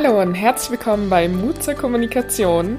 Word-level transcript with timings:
Hallo 0.00 0.22
und 0.22 0.34
herzlich 0.34 0.78
willkommen 0.78 1.10
bei 1.10 1.28
Mut 1.28 1.60
zur 1.60 1.74
Kommunikation, 1.74 2.78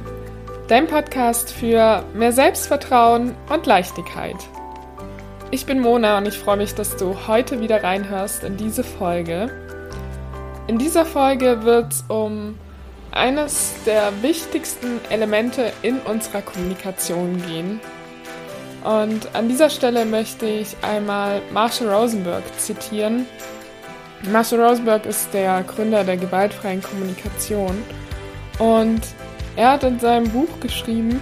dein 0.70 0.88
Podcast 0.88 1.52
für 1.52 2.06
mehr 2.14 2.32
Selbstvertrauen 2.32 3.36
und 3.50 3.66
Leichtigkeit. 3.66 4.38
Ich 5.52 5.66
bin 5.66 5.82
Mona 5.82 6.18
und 6.18 6.30
ich 6.30 6.38
freue 6.38 6.56
mich, 6.56 6.76
dass 6.76 6.96
du 6.96 7.28
heute 7.28 7.60
wieder 7.60 7.84
reinhörst 7.84 8.46
in 8.46 8.56
diese 8.56 8.86
Folge. 8.86 9.52
In 10.68 10.78
dieser 10.78 11.06
Folge 11.06 11.66
wird 11.66 11.92
es 11.92 12.06
um 12.08 12.58
eines 13.12 13.74
der 13.86 14.14
wichtigsten 14.22 15.02
Elemente 15.10 15.74
in 15.82 16.00
unserer 16.00 16.42
Kommunikation 16.42 17.44
gehen. 17.46 17.82
Und 18.86 19.36
an 19.36 19.50
dieser 19.50 19.70
Stelle 19.70 20.06
möchte 20.06 20.46
ich 20.46 20.74
einmal 20.84 21.42
Marshall 21.52 21.90
Rosenberg 21.90 22.44
zitieren, 22.58 23.26
Marshall 24.24 24.62
Rosenberg 24.62 25.06
ist 25.06 25.34
der 25.34 25.64
Gründer 25.64 26.04
der 26.04 26.18
gewaltfreien 26.18 26.82
Kommunikation 26.82 27.84
und 28.60 29.02
er 29.56 29.72
hat 29.72 29.84
in 29.84 30.00
seinem 30.00 30.30
Buch 30.30 30.60
geschrieben, 30.60 31.22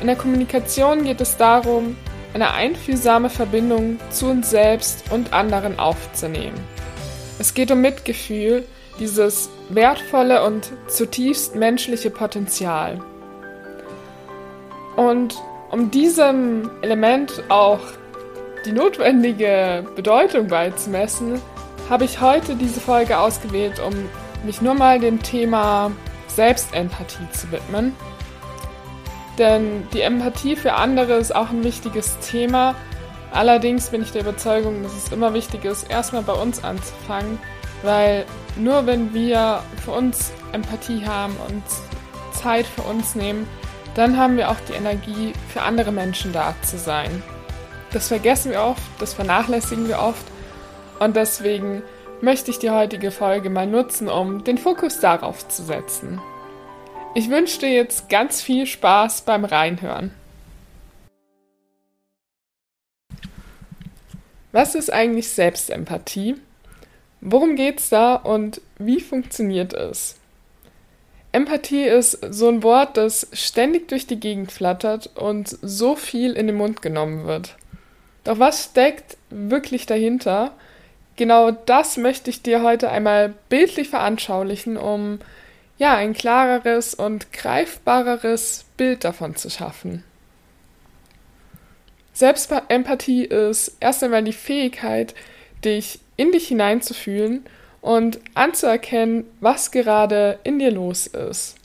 in 0.00 0.06
der 0.06 0.16
Kommunikation 0.16 1.04
geht 1.04 1.20
es 1.20 1.36
darum, 1.36 1.96
eine 2.34 2.52
einfühlsame 2.52 3.30
Verbindung 3.30 3.98
zu 4.10 4.26
uns 4.26 4.50
selbst 4.50 5.04
und 5.10 5.32
anderen 5.32 5.78
aufzunehmen. 5.78 6.58
Es 7.38 7.54
geht 7.54 7.70
um 7.70 7.80
Mitgefühl, 7.80 8.64
dieses 8.98 9.48
wertvolle 9.68 10.44
und 10.44 10.72
zutiefst 10.88 11.54
menschliche 11.54 12.10
Potenzial. 12.10 13.00
Und 14.96 15.34
um 15.70 15.90
diesem 15.90 16.70
Element 16.82 17.42
auch 17.48 17.80
die 18.64 18.72
notwendige 18.72 19.84
Bedeutung 19.96 20.46
beizumessen, 20.46 21.40
habe 21.90 22.04
ich 22.04 22.20
heute 22.20 22.56
diese 22.56 22.80
Folge 22.80 23.18
ausgewählt, 23.18 23.80
um 23.80 23.94
mich 24.44 24.62
nur 24.62 24.74
mal 24.74 24.98
dem 24.98 25.22
Thema 25.22 25.90
Selbstempathie 26.28 27.28
zu 27.32 27.50
widmen. 27.52 27.94
Denn 29.38 29.86
die 29.92 30.00
Empathie 30.00 30.56
für 30.56 30.74
andere 30.74 31.14
ist 31.14 31.34
auch 31.34 31.50
ein 31.50 31.64
wichtiges 31.64 32.18
Thema. 32.20 32.74
Allerdings 33.32 33.90
bin 33.90 34.02
ich 34.02 34.12
der 34.12 34.22
Überzeugung, 34.22 34.82
dass 34.82 34.96
es 34.96 35.12
immer 35.12 35.34
wichtig 35.34 35.64
ist, 35.64 35.90
erstmal 35.90 36.22
bei 36.22 36.34
uns 36.34 36.62
anzufangen, 36.62 37.38
weil 37.82 38.24
nur 38.56 38.86
wenn 38.86 39.12
wir 39.12 39.60
für 39.84 39.90
uns 39.90 40.32
Empathie 40.52 41.04
haben 41.04 41.36
und 41.48 41.62
Zeit 42.32 42.66
für 42.66 42.82
uns 42.82 43.16
nehmen, 43.16 43.48
dann 43.94 44.16
haben 44.16 44.36
wir 44.36 44.50
auch 44.50 44.60
die 44.68 44.74
Energie, 44.74 45.32
für 45.52 45.62
andere 45.62 45.92
Menschen 45.92 46.32
da 46.32 46.54
zu 46.62 46.78
sein. 46.78 47.22
Das 47.92 48.08
vergessen 48.08 48.52
wir 48.52 48.62
oft, 48.62 48.82
das 48.98 49.14
vernachlässigen 49.14 49.88
wir 49.88 50.00
oft 50.00 50.24
und 50.98 51.16
deswegen 51.16 51.82
möchte 52.20 52.50
ich 52.50 52.58
die 52.58 52.70
heutige 52.70 53.10
Folge 53.10 53.50
mal 53.50 53.66
nutzen, 53.66 54.08
um 54.08 54.44
den 54.44 54.58
Fokus 54.58 55.00
darauf 55.00 55.46
zu 55.48 55.62
setzen. 55.62 56.20
Ich 57.14 57.30
wünsche 57.30 57.60
dir 57.60 57.72
jetzt 57.72 58.08
ganz 58.08 58.42
viel 58.42 58.66
Spaß 58.66 59.22
beim 59.22 59.44
Reinhören. 59.44 60.10
Was 64.52 64.74
ist 64.74 64.92
eigentlich 64.92 65.28
Selbstempathie? 65.28 66.36
Worum 67.20 67.56
geht's 67.56 67.88
da 67.88 68.14
und 68.14 68.60
wie 68.78 69.00
funktioniert 69.00 69.72
es? 69.72 70.16
Empathie 71.32 71.82
ist 71.82 72.18
so 72.30 72.48
ein 72.48 72.62
Wort, 72.62 72.96
das 72.96 73.26
ständig 73.32 73.88
durch 73.88 74.06
die 74.06 74.20
Gegend 74.20 74.52
flattert 74.52 75.10
und 75.16 75.48
so 75.48 75.96
viel 75.96 76.34
in 76.34 76.46
den 76.46 76.56
Mund 76.56 76.82
genommen 76.82 77.26
wird. 77.26 77.56
Doch 78.22 78.38
was 78.38 78.66
steckt 78.66 79.16
wirklich 79.30 79.86
dahinter 79.86 80.52
genau 81.16 81.50
das 81.50 81.96
möchte 81.96 82.30
ich 82.30 82.42
dir 82.42 82.62
heute 82.62 82.90
einmal 82.90 83.34
bildlich 83.48 83.88
veranschaulichen, 83.88 84.76
um 84.76 85.18
ja 85.78 85.94
ein 85.94 86.14
klareres 86.14 86.94
und 86.94 87.32
greifbareres 87.32 88.64
Bild 88.76 89.04
davon 89.04 89.36
zu 89.36 89.50
schaffen. 89.50 90.04
Selbstempathie 92.12 93.24
ist 93.24 93.76
erst 93.80 94.04
einmal 94.04 94.22
die 94.22 94.32
Fähigkeit, 94.32 95.14
dich 95.64 95.98
in 96.16 96.30
dich 96.30 96.46
hineinzufühlen 96.46 97.44
und 97.80 98.20
anzuerkennen, 98.34 99.24
was 99.40 99.72
gerade 99.72 100.38
in 100.44 100.60
dir 100.60 100.70
los 100.70 101.08
ist. 101.08 101.56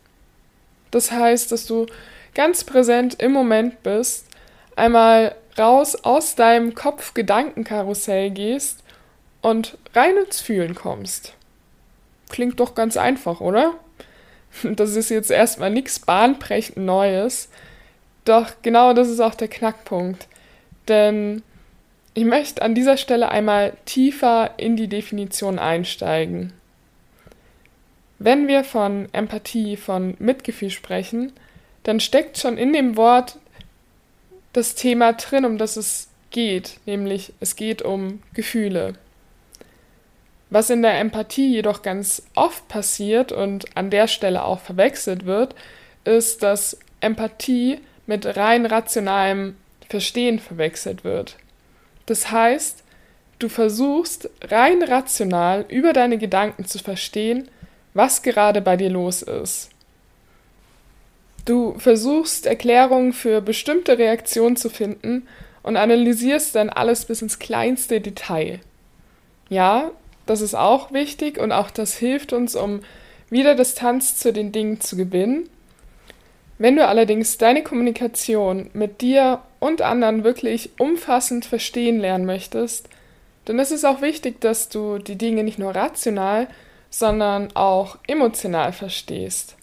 Das 0.90 1.12
heißt, 1.12 1.52
dass 1.52 1.68
du 1.68 1.86
ganz 2.34 2.64
präsent 2.64 3.22
im 3.22 3.32
Moment 3.32 3.84
bist, 3.84 4.26
einmal 4.76 5.36
raus 5.58 5.96
aus 5.96 6.36
deinem 6.36 6.74
Kopf-Gedankenkarussell 6.74 8.32
gehst 8.32 8.84
und 9.42 9.78
rein 9.94 10.18
ins 10.18 10.42
Fühlen 10.42 10.76
kommst. 10.76 11.34
Klingt 12.30 12.60
doch 12.60 12.76
ganz 12.76 12.98
einfach, 12.98 13.42
oder? 13.42 13.74
Das 14.64 14.96
ist 14.96 15.10
jetzt 15.10 15.30
erstmal 15.30 15.70
nichts 15.70 16.00
bahnbrechend 16.00 16.78
Neues. 16.78 17.50
Doch 18.26 18.50
genau 18.64 18.94
das 18.94 19.08
ist 19.08 19.20
auch 19.20 19.36
der 19.36 19.48
Knackpunkt. 19.48 20.28
Denn 20.88 21.44
ich 22.16 22.26
möchte 22.26 22.64
an 22.64 22.74
dieser 22.74 22.98
Stelle 22.98 23.30
einmal 23.30 23.74
tiefer 23.86 24.56
in 24.58 24.76
die 24.76 24.88
Definition 24.88 25.60
einsteigen. 25.60 26.52
Wenn 28.18 28.48
wir 28.48 28.64
von 28.64 29.08
Empathie, 29.14 29.78
von 29.78 30.16
Mitgefühl 30.20 30.72
sprechen, 30.72 31.32
dann 31.84 32.00
steckt 32.00 32.38
schon 32.38 32.58
in 32.58 32.74
dem 32.74 32.98
Wort 32.98 33.38
das 34.52 34.76
Thema 34.76 35.14
drin, 35.14 35.46
um 35.46 35.58
das 35.58 35.78
es 35.78 36.10
geht, 36.32 36.80
nämlich 36.86 37.34
es 37.40 37.56
geht 37.56 37.82
um 37.82 38.22
Gefühle. 38.34 38.96
Was 40.50 40.70
in 40.70 40.82
der 40.82 41.00
Empathie 41.00 41.54
jedoch 41.54 41.82
ganz 41.82 42.24
oft 42.36 42.68
passiert 42.68 43.32
und 43.32 43.78
an 43.78 43.90
der 43.90 44.08
Stelle 44.08 44.44
auch 44.44 44.60
verwechselt 44.60 45.26
wird, 45.26 45.56
ist, 46.06 46.42
dass 46.42 46.80
Empathie 47.02 47.80
mit 48.08 48.26
rein 48.38 48.66
rationalem 48.66 49.56
Verstehen 49.88 50.40
verwechselt 50.40 51.04
wird. 51.04 51.38
Das 52.08 52.32
heißt, 52.32 52.84
du 53.38 53.50
versuchst 53.50 54.30
rein 54.42 54.82
rational 54.82 55.66
über 55.70 55.94
deine 55.94 56.18
Gedanken 56.18 56.66
zu 56.66 56.80
verstehen, 56.80 57.50
was 57.94 58.24
gerade 58.24 58.62
bei 58.62 58.78
dir 58.78 58.90
los 58.90 59.22
ist. 59.22 59.70
Du 61.46 61.78
versuchst 61.80 62.46
Erklärungen 62.46 63.14
für 63.14 63.42
bestimmte 63.42 63.98
Reaktionen 63.98 64.56
zu 64.56 64.70
finden 64.70 65.28
und 65.64 65.78
analysierst 65.78 66.56
dann 66.56 66.70
alles 66.70 67.06
bis 67.06 67.22
ins 67.22 67.40
kleinste 67.40 68.02
Detail. 68.02 68.60
Ja, 69.50 69.92
das 70.30 70.42
ist 70.42 70.54
auch 70.54 70.92
wichtig 70.94 71.40
und 71.40 71.52
auch 71.52 71.72
das 71.72 71.96
hilft 71.96 72.34
uns, 72.34 72.56
um 72.56 72.82
wieder 73.32 73.56
Distanz 73.56 74.16
zu 74.18 74.32
den 74.32 74.52
Dingen 74.52 74.80
zu 74.80 74.96
gewinnen. 74.96 75.50
Wenn 76.60 76.76
du 76.76 76.88
allerdings 76.88 77.40
deine 77.40 77.64
Kommunikation 77.64 78.70
mit 78.74 79.02
dir 79.02 79.42
und 79.60 79.82
anderen 79.82 80.24
wirklich 80.24 80.70
umfassend 80.78 81.46
verstehen 81.46 82.00
lernen 82.00 82.26
möchtest, 82.26 82.90
dann 83.46 83.58
ist 83.58 83.72
es 83.72 83.86
auch 83.86 84.02
wichtig, 84.02 84.40
dass 84.42 84.70
du 84.70 85.00
die 85.00 85.18
Dinge 85.18 85.44
nicht 85.44 85.58
nur 85.58 85.74
rational, 85.74 86.48
sondern 86.92 87.56
auch 87.56 87.98
emotional 88.08 88.72
verstehst. 88.72 89.56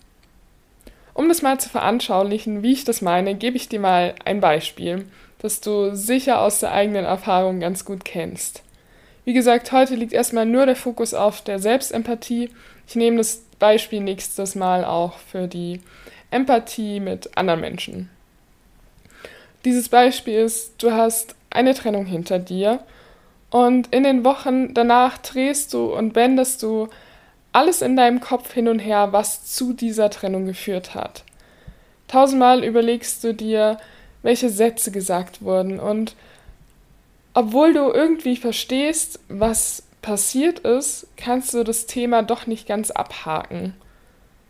Um 1.15 1.29
das 1.29 1.43
mal 1.43 1.61
zu 1.61 1.69
veranschaulichen, 1.69 2.65
wie 2.65 2.73
ich 2.73 2.85
das 2.85 3.03
meine, 3.03 3.37
gebe 3.37 3.57
ich 3.57 3.69
dir 3.69 3.81
mal 3.81 4.17
ein 4.25 4.41
Beispiel, 4.41 5.07
das 5.39 5.61
du 5.61 5.95
sicher 5.95 6.41
aus 6.41 6.59
der 6.59 6.73
eigenen 6.73 7.05
Erfahrung 7.05 7.61
ganz 7.61 7.85
gut 7.85 8.05
kennst. 8.05 8.63
Wie 9.27 9.33
gesagt, 9.33 9.73
heute 9.73 9.97
liegt 9.97 10.13
erstmal 10.13 10.47
nur 10.47 10.67
der 10.67 10.77
Fokus 10.77 11.13
auf 11.13 11.41
der 11.41 11.59
Selbstempathie. 11.59 12.49
Ich 12.87 12.95
nehme 12.95 13.17
das 13.17 13.43
Beispiel 13.59 14.01
nächstes 14.01 14.55
Mal 14.55 14.85
auch 14.85 15.19
für 15.19 15.49
die 15.49 15.81
Empathie 16.31 17.01
mit 17.01 17.37
anderen 17.37 17.61
Menschen. 17.61 18.09
Dieses 19.65 19.89
Beispiel 19.89 20.35
ist, 20.35 20.81
du 20.81 20.93
hast 20.93 21.35
eine 21.51 21.75
Trennung 21.75 22.07
hinter 22.07 22.39
dir 22.39 22.79
und 23.51 23.93
in 23.93 24.05
den 24.05 24.25
Wochen 24.25 24.75
danach 24.75 25.19
drehst 25.19 25.75
du 25.75 25.93
und 25.93 26.15
wendest 26.15 26.63
du 26.63 26.87
alles 27.51 27.83
in 27.83 27.97
deinem 27.97 28.21
Kopf 28.21 28.53
hin 28.53 28.69
und 28.69 28.79
her, 28.79 29.13
was 29.13 29.45
zu 29.45 29.73
dieser 29.73 30.09
Trennung 30.09 30.47
geführt 30.47 30.95
hat. 30.95 31.25
Tausendmal 32.07 32.63
überlegst 32.63 33.25
du 33.25 33.35
dir, 33.35 33.79
welche 34.23 34.51
Sätze 34.51 34.93
gesagt 34.93 35.43
wurden 35.43 35.81
und 35.81 36.15
obwohl 37.37 37.75
du 37.75 37.93
irgendwie 37.93 38.37
verstehst, 38.37 39.21
was 39.29 39.83
passiert 40.01 40.61
ist, 40.61 41.07
kannst 41.19 41.53
du 41.53 41.65
das 41.65 41.85
Thema 41.85 42.23
doch 42.23 42.47
nicht 42.47 42.67
ganz 42.67 42.91
abhaken. 42.91 43.75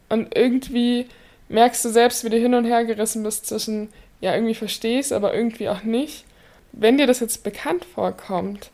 Und 0.09 0.37
irgendwie 0.37 1.09
merkst 1.49 1.85
du 1.85 1.88
selbst, 1.88 2.23
wie 2.23 2.29
du 2.29 2.38
hin 2.38 2.55
und 2.55 2.65
her 2.65 2.85
gerissen 2.85 3.25
bist 3.25 3.47
zwischen, 3.47 3.88
ja, 4.21 4.35
irgendwie 4.35 4.55
verstehst, 4.55 5.12
aber 5.12 5.35
irgendwie 5.35 5.69
auch 5.69 5.83
nicht. 5.83 6.27
Wenn 6.71 6.97
dir 6.97 7.09
das 7.09 7.19
jetzt 7.19 7.43
bekannt 7.43 7.85
vorkommt, 7.85 8.71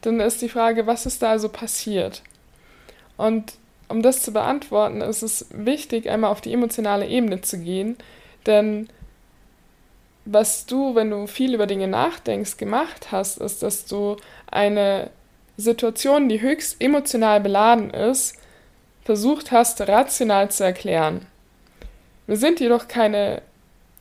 dann 0.00 0.18
ist 0.18 0.42
die 0.42 0.48
Frage, 0.48 0.88
was 0.88 1.06
ist 1.06 1.22
da 1.22 1.30
also 1.30 1.48
passiert? 1.48 2.24
Und 3.16 3.52
um 3.88 4.02
das 4.02 4.22
zu 4.22 4.32
beantworten, 4.32 5.02
ist 5.02 5.22
es 5.22 5.46
wichtig, 5.50 6.10
einmal 6.10 6.32
auf 6.32 6.40
die 6.40 6.52
emotionale 6.52 7.06
Ebene 7.06 7.42
zu 7.42 7.60
gehen, 7.60 7.96
denn 8.44 8.88
was 10.26 10.66
du, 10.66 10.94
wenn 10.94 11.10
du 11.10 11.26
viel 11.26 11.54
über 11.54 11.66
Dinge 11.66 11.88
nachdenkst, 11.88 12.58
gemacht 12.58 13.12
hast, 13.12 13.38
ist, 13.38 13.62
dass 13.62 13.86
du 13.86 14.16
eine 14.50 15.10
Situation, 15.56 16.28
die 16.28 16.40
höchst 16.40 16.82
emotional 16.82 17.40
beladen 17.40 17.90
ist, 17.90 18.36
versucht 19.04 19.52
hast, 19.52 19.80
rational 19.88 20.50
zu 20.50 20.64
erklären. 20.64 21.26
Wir 22.26 22.36
sind 22.36 22.60
jedoch 22.60 22.88
keine 22.88 23.40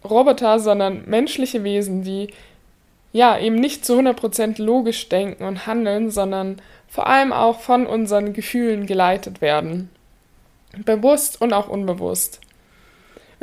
Roboter, 0.03 0.59
sondern 0.59 1.03
menschliche 1.07 1.63
Wesen, 1.63 2.03
die 2.03 2.33
ja 3.13 3.37
eben 3.37 3.55
nicht 3.55 3.85
zu 3.85 3.93
100% 3.93 4.61
logisch 4.61 5.07
denken 5.07 5.45
und 5.45 5.67
handeln, 5.67 6.09
sondern 6.09 6.61
vor 6.87 7.07
allem 7.07 7.31
auch 7.31 7.59
von 7.59 7.85
unseren 7.85 8.33
Gefühlen 8.33 8.87
geleitet 8.87 9.41
werden. 9.41 9.89
Bewusst 10.83 11.39
und 11.39 11.53
auch 11.53 11.69
unbewusst. 11.69 12.41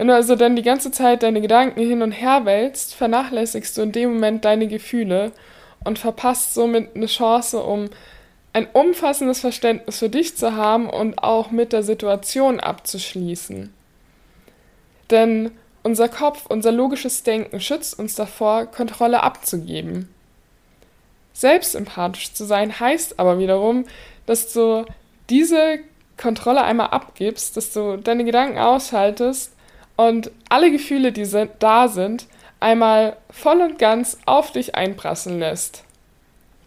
Wenn 0.03 0.09
du 0.09 0.17
also 0.17 0.35
dann 0.35 0.57
die 0.57 0.63
ganze 0.63 0.91
Zeit 0.91 1.23
deine 1.23 1.41
Gedanken 1.41 1.81
hin 1.81 2.03
und 2.03 2.11
her 2.11 2.45
wälzt, 2.45 2.93
vernachlässigst 2.93 3.79
du 3.79 3.83
in 3.83 3.93
dem 3.93 4.15
Moment 4.15 4.45
deine 4.45 4.67
Gefühle 4.67 5.31
und 5.85 5.97
verpasst 5.97 6.55
somit 6.55 6.97
eine 6.97 7.07
Chance, 7.07 7.63
um 7.63 7.89
ein 8.53 8.67
umfassendes 8.73 9.39
Verständnis 9.39 10.01
für 10.01 10.09
dich 10.09 10.37
zu 10.37 10.57
haben 10.57 10.91
und 10.91 11.23
auch 11.23 11.53
mit 11.53 11.73
der 11.73 11.85
Situation 11.85 12.59
abzuschließen. 12.59 13.73
Denn 15.13 15.53
unser 15.85 16.09
Kopf, 16.09 16.47
unser 16.49 16.73
logisches 16.73 17.23
Denken 17.23 17.61
schützt 17.61 17.97
uns 17.97 18.17
davor, 18.17 18.67
Kontrolle 18.67 19.23
abzugeben. 19.23 20.13
Selbstempathisch 21.33 22.33
zu 22.33 22.45
sein 22.45 22.81
heißt 22.81 23.21
aber 23.21 23.39
wiederum, 23.39 23.85
dass 24.27 24.53
du 24.53 24.85
diese 25.31 25.79
Kontrolle 26.17 26.65
einmal 26.65 26.89
abgibst, 26.89 27.57
dass 27.57 27.73
du 27.73 27.99
deine 27.99 28.25
Gedanken 28.25 28.59
aushaltest 28.59 29.53
und 29.97 30.31
alle 30.49 30.71
Gefühle, 30.71 31.13
die 31.13 31.27
da 31.59 31.89
sind, 31.89 32.27
einmal 32.61 33.17
voll 33.31 33.61
und 33.61 33.79
ganz 33.79 34.19
auf 34.25 34.53
dich 34.53 34.75
einprasseln 34.75 35.39
lässt. 35.39 35.85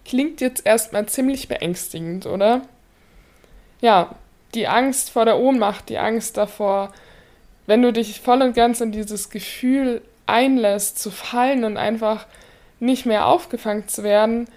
Klingt 0.04 0.42
jetzt 0.42 0.66
erstmal 0.66 1.08
ziemlich 1.08 1.48
beängstigend, 1.48 2.26
oder? 2.26 2.62
Ja, 3.82 4.16
die 4.54 4.68
Angst 4.68 5.10
vor 5.10 5.26
der 5.26 5.40
Ohnmacht, 5.40 5.90
die 5.90 5.98
Angst 5.98 6.38
davor, 6.38 6.94
wenn 7.66 7.82
du 7.82 7.92
dich 7.92 8.22
voll 8.22 8.42
und 8.42 8.56
ganz 8.56 8.82
in 8.82 8.92
dieses 8.92 9.30
Gefühl 9.30 10.02
einlässt, 10.28 11.00
zu 11.00 11.12
fallen 11.12 11.64
und 11.64 11.78
einfach 11.78 12.28
nicht 12.80 13.06
mehr 13.06 13.26
aufgefangen 13.26 13.88
zu 13.88 14.04
werden, 14.04 14.48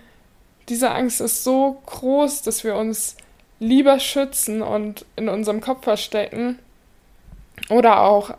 diese 0.69 0.91
Angst 0.91 1.21
ist 1.21 1.44
so 1.44 1.81
groß, 1.87 2.43
dass 2.43 2.64
wir 2.64 2.76
uns 2.76 3.17
lieber 3.59 3.99
schützen 3.99 4.62
und 4.62 5.06
in 5.17 5.29
unserem 5.29 5.61
Kopf 5.61 5.85
verstecken 5.85 6.59
oder 7.71 8.03
auch 8.03 8.35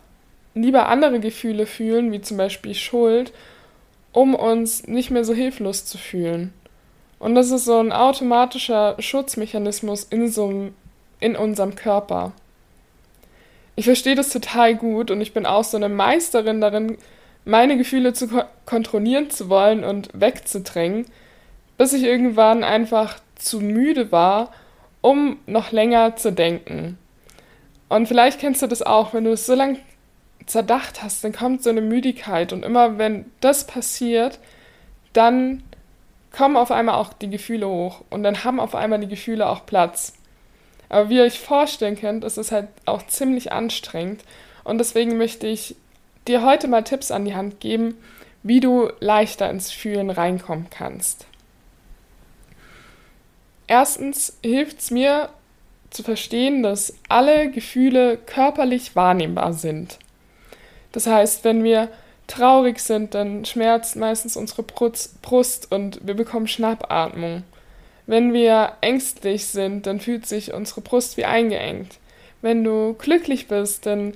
lieber 0.56 0.88
andere 0.88 1.20
Gefühle 1.20 1.66
fühlen, 1.66 2.12
wie 2.12 2.22
zum 2.22 2.38
Beispiel 2.38 2.74
Schuld, 2.74 3.32
um 4.12 4.36
uns 4.36 4.88
nicht 4.88 5.12
mehr 5.12 5.24
so 5.24 5.34
hilflos 5.34 5.86
zu 5.86 5.98
fühlen. 5.98 6.54
Und 7.20 7.36
das 7.36 7.52
ist 7.52 7.66
so 7.66 7.80
ein 7.80 7.92
automatischer 7.92 8.96
Schutzmechanismus 9.00 10.06
in, 10.06 10.30
so, 10.30 10.70
in 11.20 11.36
unserem 11.36 11.76
Körper. 11.76 12.32
Ich 13.76 13.86
verstehe 13.86 14.16
das 14.16 14.30
total 14.30 14.76
gut 14.76 15.12
und 15.12 15.22
ich 15.22 15.34
bin 15.34 15.46
auch 15.46 15.64
so 15.64 15.78
eine 15.78 15.90
Meisterin 15.90 16.62
darin, 16.62 16.98
meine 17.46 17.78
Gefühle 17.78 18.14
zu 18.14 18.28
ko 18.28 18.42
kontrollieren 18.66 19.30
zu 19.30 19.50
wollen 19.50 19.84
und 19.84 20.10
wegzudrängen, 20.14 21.06
bis 21.78 21.94
ich 21.94 22.04
irgendwann 22.04 22.64
einfach 22.64 23.20
zu 23.36 23.62
müde 23.62 24.12
war, 24.12 24.52
um 25.02 25.40
noch 25.48 25.72
länger 25.72 26.16
zu 26.18 26.32
denken. 26.32 26.98
Und 27.88 28.08
vielleicht 28.08 28.40
kennst 28.40 28.62
du 28.62 28.68
das 28.68 28.82
auch, 28.82 29.14
wenn 29.14 29.24
du 29.24 29.32
es 29.32 29.46
so 29.46 29.56
lange 29.56 29.80
zerdacht 30.50 31.04
hast, 31.04 31.24
dann 31.24 31.32
kommt 31.32 31.64
so 31.64 31.70
eine 31.70 31.82
Müdigkeit 31.82 32.54
und 32.54 32.64
immer 32.64 32.98
wenn 32.98 33.26
das 33.40 33.68
passiert, 33.68 34.40
dann 35.14 35.64
kommen 36.36 36.58
auf 36.58 36.72
einmal 36.72 36.96
auch 36.96 37.14
die 37.14 37.30
Gefühle 37.30 37.68
hoch 37.68 38.04
und 38.10 38.24
dann 38.24 38.44
haben 38.44 38.60
auf 38.60 38.76
einmal 38.76 39.00
die 39.00 39.08
Gefühle 39.08 39.48
auch 39.48 39.66
Platz. 39.66 40.14
Aber 40.90 41.10
wie 41.10 41.18
ihr 41.18 41.24
euch 41.24 41.40
vorstellen 41.40 42.00
könnt, 42.00 42.24
ist 42.24 42.38
es 42.38 42.52
halt 42.52 42.68
auch 42.86 43.06
ziemlich 43.06 43.52
anstrengend 43.52 44.24
und 44.64 44.80
deswegen 44.80 45.18
möchte 45.18 45.48
ich 45.48 45.76
dir 46.28 46.44
heute 46.44 46.68
mal 46.68 46.84
Tipps 46.84 47.12
an 47.12 47.26
die 47.26 47.36
Hand 47.36 47.60
geben, 47.60 47.96
wie 48.44 48.60
du 48.60 48.90
leichter 49.00 49.50
ins 49.50 49.72
Fühlen 49.72 50.10
reinkommen 50.10 50.68
kannst. 50.70 51.26
Erstens 53.68 54.38
hilft 54.42 54.80
es 54.80 54.92
mir 54.92 55.30
zu 55.92 56.02
verstehen, 56.04 56.64
dass 56.64 56.96
alle 57.08 57.52
Gefühle 57.52 58.18
körperlich 58.18 58.96
wahrnehmbar 58.96 59.54
sind. 59.54 60.00
Das 60.92 61.08
heißt, 61.08 61.44
wenn 61.44 61.64
wir 61.64 61.90
traurig 62.28 62.80
sind, 62.80 63.16
dann 63.16 63.46
schmerzt 63.46 63.96
meistens 63.96 64.38
unsere 64.38 64.64
Brust 64.64 65.72
und 65.72 66.00
wir 66.06 66.14
bekommen 66.14 66.48
Schnappatmung. 66.48 67.44
Wenn 68.06 68.34
wir 68.34 68.74
ängstlich 68.82 69.48
sind, 69.48 69.86
dann 69.86 70.00
fühlt 70.00 70.26
sich 70.26 70.54
unsere 70.54 70.82
Brust 70.82 71.18
wie 71.18 71.26
eingeengt. 71.26 71.98
Wenn 72.42 72.64
du 72.64 72.94
glücklich 72.94 73.48
bist, 73.48 73.86
dann 73.86 74.14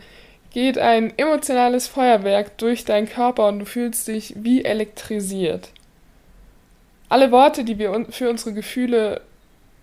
geht 0.51 0.77
ein 0.77 1.17
emotionales 1.17 1.87
Feuerwerk 1.87 2.57
durch 2.57 2.85
deinen 2.85 3.09
Körper 3.09 3.47
und 3.47 3.59
du 3.59 3.65
fühlst 3.65 4.07
dich 4.07 4.33
wie 4.37 4.63
elektrisiert. 4.63 5.69
Alle 7.09 7.31
Worte, 7.31 7.63
die 7.63 7.77
wir 7.77 8.05
für 8.09 8.29
unsere 8.29 8.53
Gefühle 8.53 9.21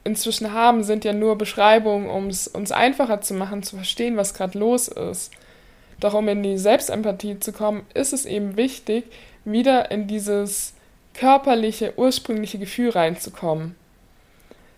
inzwischen 0.04 0.52
haben, 0.52 0.82
sind 0.82 1.04
ja 1.04 1.12
nur 1.12 1.36
Beschreibungen, 1.36 2.08
um 2.08 2.28
es 2.28 2.48
uns 2.48 2.72
einfacher 2.72 3.20
zu 3.20 3.34
machen, 3.34 3.62
zu 3.62 3.76
verstehen, 3.76 4.16
was 4.16 4.34
gerade 4.34 4.58
los 4.58 4.88
ist. 4.88 5.30
Doch 6.00 6.14
um 6.14 6.28
in 6.28 6.42
die 6.42 6.58
Selbstempathie 6.58 7.38
zu 7.38 7.52
kommen, 7.52 7.82
ist 7.94 8.12
es 8.12 8.24
eben 8.24 8.56
wichtig, 8.56 9.04
wieder 9.44 9.90
in 9.90 10.06
dieses 10.06 10.74
körperliche, 11.14 11.94
ursprüngliche 11.96 12.58
Gefühl 12.58 12.90
reinzukommen. 12.90 13.74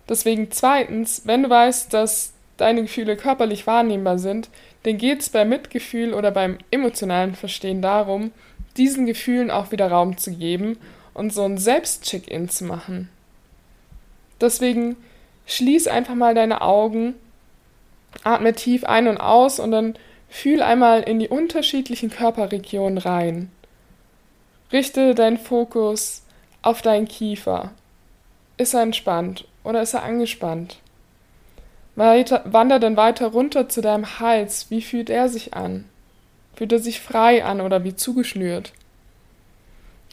Deswegen 0.09 0.51
zweitens, 0.51 1.23
wenn 1.25 1.45
du 1.45 1.51
weißt, 1.51 1.95
dass 1.95 2.33
deine 2.57 2.83
Gefühle 2.83 3.17
körperlich 3.17 3.67
wahrnehmbar 3.67 4.19
sind, 4.19 4.49
dann 4.83 4.99
geht 4.99 5.21
es 5.21 5.31
beim 5.31 5.49
Mitgefühl 5.49 6.13
oder 6.13 6.31
beim 6.31 6.59
emotionalen 6.71 7.35
Verstehen 7.35 7.83
darum, 7.83 8.33
diesen 8.77 9.07
Gefühlen 9.07 9.51
auch 9.51 9.71
wieder 9.71 9.89
Raum 9.91 10.19
zu 10.19 10.33
geben 10.33 10.79
und 11.15 11.33
so 11.33 11.45
ein 11.45 11.59
Selbstcheck-in 11.59 12.49
zu 12.49 12.65
machen. 12.65 13.09
Deswegen 14.41 14.97
schließ 15.47 15.87
einfach 15.87 16.15
mal 16.15 16.35
deine 16.35 16.63
Augen, 16.63 17.15
atme 18.25 18.55
tief 18.55 18.85
ein 18.85 19.07
und 19.07 19.19
aus 19.19 19.61
und 19.61 19.71
dann 19.71 19.95
Fühl 20.33 20.63
einmal 20.63 21.03
in 21.03 21.19
die 21.19 21.29
unterschiedlichen 21.29 22.09
Körperregionen 22.09 22.97
rein. 22.97 23.53
Richte 24.73 25.15
deinen 25.15 25.37
Fokus 25.37 26.23
auf 26.63 26.81
deinen 26.81 27.07
Kiefer. 27.07 27.71
Ist 28.57 28.73
er 28.73 28.81
entspannt 28.81 29.47
oder 29.63 29.83
ist 29.83 29.93
er 29.93 30.03
angespannt? 30.03 30.79
Weiter, 31.97 32.43
wander 32.47 32.81
dann 32.81 32.97
weiter 32.97 33.27
runter 33.27 33.69
zu 33.69 33.83
deinem 33.83 34.21
Hals. 34.21 34.71
Wie 34.71 34.81
fühlt 34.81 35.11
er 35.11 35.29
sich 35.29 35.53
an? 35.53 35.85
Fühlt 36.57 36.73
er 36.73 36.79
sich 36.79 37.03
frei 37.03 37.45
an 37.45 37.61
oder 37.61 37.85
wie 37.85 37.95
zugeschnürt? 37.95 38.73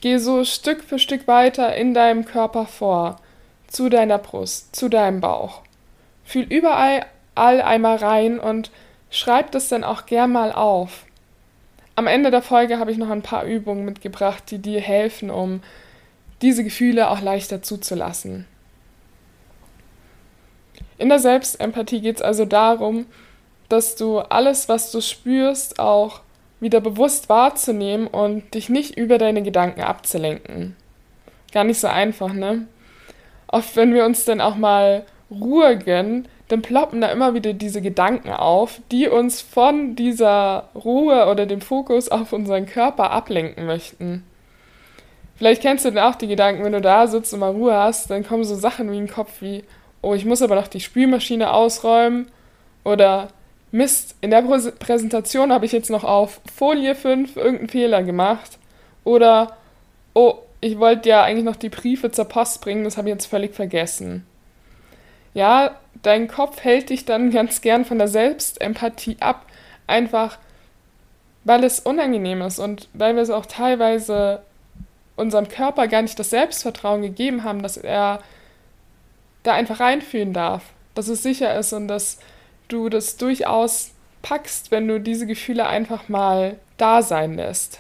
Geh 0.02 0.18
so 0.18 0.44
Stück 0.44 0.84
für 0.84 1.00
Stück 1.00 1.30
weiter 1.30 1.74
in 1.78 1.94
deinem 1.94 2.26
Körper 2.26 2.66
vor, 2.66 3.22
zu 3.68 3.88
deiner 3.88 4.18
Brust, 4.18 4.76
zu 4.76 4.90
deinem 4.90 5.22
Bauch. 5.22 5.62
Fühl 6.26 6.44
überall 6.44 7.06
all 7.36 7.62
einmal 7.62 7.96
rein 7.96 8.38
und 8.38 8.70
Schreib 9.10 9.52
das 9.52 9.70
dann 9.70 9.84
auch 9.84 10.06
gern 10.06 10.32
mal 10.32 10.52
auf. 10.52 11.06
Am 11.96 12.08
Ende 12.08 12.32
der 12.32 12.42
Folge 12.42 12.80
habe 12.80 12.92
ich 12.92 12.98
noch 12.98 13.10
ein 13.10 13.24
paar 13.24 13.44
Übungen 13.44 13.86
mitgebracht, 13.86 14.44
die 14.52 14.60
dir 14.60 14.80
helfen, 14.80 15.30
um 15.30 15.62
diese 16.42 16.64
Gefühle 16.64 17.10
auch 17.10 17.22
leichter 17.22 17.62
zuzulassen. 17.62 18.46
In 20.98 21.10
der 21.10 21.20
Selbstempathie 21.20 22.02
geht 22.02 22.18
es 22.18 22.22
also 22.22 22.46
darum, 22.46 23.06
dass 23.68 23.96
du 23.96 24.20
alles, 24.20 24.70
was 24.70 24.92
du 24.92 25.02
spürst, 25.02 25.80
auch 25.80 26.22
wieder 26.60 26.82
bewusst 26.82 27.30
wahrzunehmen 27.30 28.08
und 28.08 28.54
dich 28.54 28.70
nicht 28.70 28.98
über 28.98 29.18
deine 29.18 29.42
Gedanken 29.44 29.82
abzulenken. 29.82 30.76
Gar 31.52 31.64
nicht 31.64 31.80
so 31.80 31.88
einfach, 31.88 32.34
ne? 32.34 32.68
Oft, 33.48 33.76
wenn 33.76 33.94
wir 33.94 34.06
uns 34.06 34.26
dann 34.26 34.42
auch 34.42 34.56
mal 34.56 35.06
Ruhe 35.32 35.78
gönnen, 35.78 36.28
dann 36.50 36.64
ploppen 36.64 37.00
da 37.00 37.08
immer 37.08 37.34
wieder 37.34 37.54
diese 37.54 37.82
Gedanken 37.82 38.32
auf, 38.32 38.82
die 38.92 39.08
uns 39.08 39.40
von 39.40 39.96
dieser 39.96 40.70
Ruhe 40.76 41.28
oder 41.28 41.46
dem 41.46 41.62
Fokus 41.62 42.10
auf 42.10 42.34
unseren 42.34 42.66
Körper 42.66 43.12
ablenken 43.12 43.66
möchten. 43.66 44.24
Vielleicht 45.36 45.62
kennst 45.62 45.86
du 45.86 45.92
dann 45.92 46.04
auch 46.04 46.16
die 46.16 46.28
Gedanken, 46.28 46.64
wenn 46.64 46.74
du 46.74 46.82
da 46.82 47.08
sitzt 47.08 47.34
und 47.34 47.40
mal 47.40 47.52
Ruhe 47.52 47.74
hast, 47.74 48.10
dann 48.10 48.26
kommen 48.26 48.44
so 48.44 48.56
Sachen 48.56 48.92
wie 48.92 48.98
in 48.98 49.06
den 49.06 49.14
Kopf 49.14 49.42
wie, 49.42 49.64
oh, 50.02 50.16
ich 50.16 50.26
muss 50.26 50.42
aber 50.42 50.56
noch 50.56 50.68
die 50.68 50.82
Spülmaschine 50.82 51.54
ausräumen 51.54 52.30
oder 52.84 53.30
Mist, 53.72 54.16
in 54.22 54.32
der 54.32 54.42
Präsentation 54.42 55.54
habe 55.54 55.68
ich 55.68 55.72
jetzt 55.72 55.92
noch 55.92 56.04
auf 56.04 56.42
Folie 56.54 56.96
5 56.96 57.38
irgendeinen 57.38 57.70
Fehler 57.70 58.02
gemacht 58.02 58.58
oder 59.04 59.56
oh, 60.16 60.40
ich 60.62 60.80
wollte 60.80 61.10
ja 61.10 61.24
eigentlich 61.24 61.46
noch 61.46 61.56
die 61.56 61.70
Briefe 61.70 62.10
zur 62.12 62.26
Post 62.26 62.62
bringen, 62.62 62.84
das 62.84 62.98
habe 62.98 63.08
ich 63.08 63.14
jetzt 63.14 63.28
völlig 63.28 63.54
vergessen. 63.54 64.26
Ja, 65.40 65.78
dein 66.02 66.28
Kopf 66.28 66.66
hält 66.66 66.90
dich 66.90 67.06
dann 67.06 67.32
ganz 67.32 67.62
gern 67.62 67.86
von 67.86 67.98
der 67.98 68.10
Selbstempathie 68.10 69.16
ab, 69.22 69.46
einfach 69.88 70.38
weil 71.46 71.64
es 71.64 71.80
unangenehm 71.80 72.42
ist 72.42 72.60
und 72.60 72.90
weil 72.92 73.16
wir 73.16 73.22
es 73.22 73.30
auch 73.30 73.46
teilweise 73.46 74.42
unserem 75.16 75.48
Körper 75.48 75.88
gar 75.88 76.02
nicht 76.02 76.20
das 76.20 76.32
Selbstvertrauen 76.32 77.02
gegeben 77.02 77.46
haben, 77.46 77.64
dass 77.64 77.78
er 77.78 78.20
da 79.44 79.54
einfach 79.54 79.80
reinfühlen 79.80 80.34
darf, 80.34 80.62
dass 80.94 81.08
es 81.08 81.24
sicher 81.24 81.58
ist 81.58 81.72
und 81.72 81.88
dass 81.88 82.20
du 82.68 82.90
das 82.90 83.16
durchaus 83.16 83.92
packst, 84.22 84.72
wenn 84.72 84.90
du 84.90 85.00
diese 85.00 85.26
Gefühle 85.26 85.68
einfach 85.68 86.10
mal 86.10 86.58
da 86.76 87.02
sein 87.02 87.36
lässt. 87.36 87.80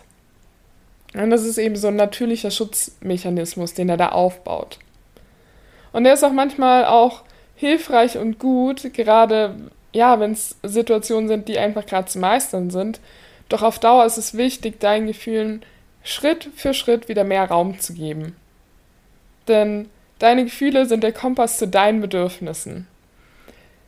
Und 1.13 1.29
das 1.29 1.43
ist 1.43 1.57
eben 1.57 1.75
so 1.75 1.89
ein 1.89 1.97
natürlicher 1.97 2.51
Schutzmechanismus, 2.51 3.73
den 3.73 3.89
er 3.89 3.97
da 3.97 4.13
aufbaut. 4.13 4.79
Und 5.91 6.05
der 6.05 6.13
ist 6.13 6.23
auch 6.23 6.31
manchmal 6.31 6.85
auch 6.85 7.23
hilfreich 7.59 8.17
und 8.17 8.39
gut, 8.39 8.93
gerade 8.93 9.53
ja, 9.91 10.19
wenn 10.21 10.31
es 10.31 10.55
Situationen 10.63 11.27
sind, 11.27 11.49
die 11.49 11.59
einfach 11.59 11.85
gerade 11.85 12.07
zu 12.07 12.17
meistern 12.17 12.69
sind. 12.69 13.01
Doch 13.49 13.63
auf 13.63 13.79
Dauer 13.79 14.05
ist 14.05 14.17
es 14.17 14.37
wichtig, 14.37 14.79
deinen 14.79 15.07
Gefühlen 15.07 15.63
Schritt 16.01 16.49
für 16.55 16.73
Schritt 16.73 17.09
wieder 17.09 17.25
mehr 17.25 17.49
Raum 17.49 17.77
zu 17.77 17.93
geben. 17.93 18.37
Denn 19.49 19.89
deine 20.19 20.45
Gefühle 20.45 20.85
sind 20.85 21.03
der 21.03 21.11
Kompass 21.11 21.57
zu 21.57 21.67
deinen 21.67 21.99
Bedürfnissen. 21.99 22.87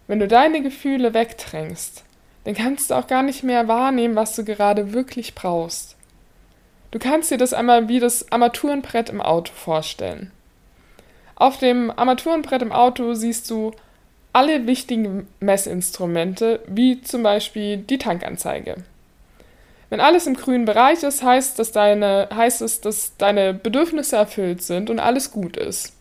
Wenn 0.05 0.19
du 0.19 0.27
deine 0.27 0.61
Gefühle 0.61 1.13
wegdrängst, 1.13 2.03
dann 2.43 2.55
kannst 2.55 2.91
du 2.91 2.95
auch 2.95 3.07
gar 3.07 3.23
nicht 3.23 3.43
mehr 3.43 3.69
wahrnehmen, 3.69 4.15
was 4.15 4.35
du 4.35 4.43
gerade 4.43 4.91
wirklich 4.91 5.33
brauchst. 5.33 5.95
Du 6.89 6.99
kannst 6.99 7.31
dir 7.31 7.37
das 7.37 7.53
einmal 7.53 7.87
wie 7.87 8.01
das 8.01 8.33
Armaturenbrett 8.33 9.09
im 9.09 9.21
Auto 9.21 9.53
vorstellen. 9.53 10.33
Auf 11.41 11.57
dem 11.57 11.89
Armaturenbrett 11.89 12.61
im 12.61 12.71
Auto 12.71 13.15
siehst 13.15 13.49
du 13.49 13.71
alle 14.31 14.67
wichtigen 14.67 15.27
Messinstrumente, 15.39 16.59
wie 16.67 17.01
zum 17.01 17.23
Beispiel 17.23 17.77
die 17.77 17.97
Tankanzeige. 17.97 18.75
Wenn 19.89 20.01
alles 20.01 20.27
im 20.27 20.35
grünen 20.35 20.65
Bereich 20.65 21.01
ist, 21.01 21.23
heißt, 21.23 21.57
dass 21.57 21.71
deine, 21.71 22.29
heißt 22.31 22.61
es, 22.61 22.81
dass 22.81 23.17
deine 23.17 23.55
Bedürfnisse 23.55 24.17
erfüllt 24.17 24.61
sind 24.61 24.91
und 24.91 24.99
alles 24.99 25.31
gut 25.31 25.57
ist. 25.57 25.95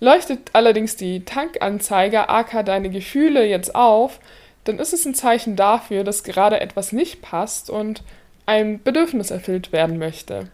Leuchtet 0.00 0.48
allerdings 0.54 0.96
die 0.96 1.26
Tankanzeige, 1.26 2.30
aka 2.30 2.62
deine 2.62 2.88
Gefühle, 2.88 3.44
jetzt 3.44 3.74
auf, 3.74 4.18
dann 4.64 4.78
ist 4.78 4.94
es 4.94 5.04
ein 5.04 5.14
Zeichen 5.14 5.56
dafür, 5.56 6.04
dass 6.04 6.24
gerade 6.24 6.58
etwas 6.62 6.92
nicht 6.92 7.20
passt 7.20 7.68
und 7.68 8.02
ein 8.46 8.82
Bedürfnis 8.82 9.30
erfüllt 9.30 9.72
werden 9.72 9.98
möchte. 9.98 10.48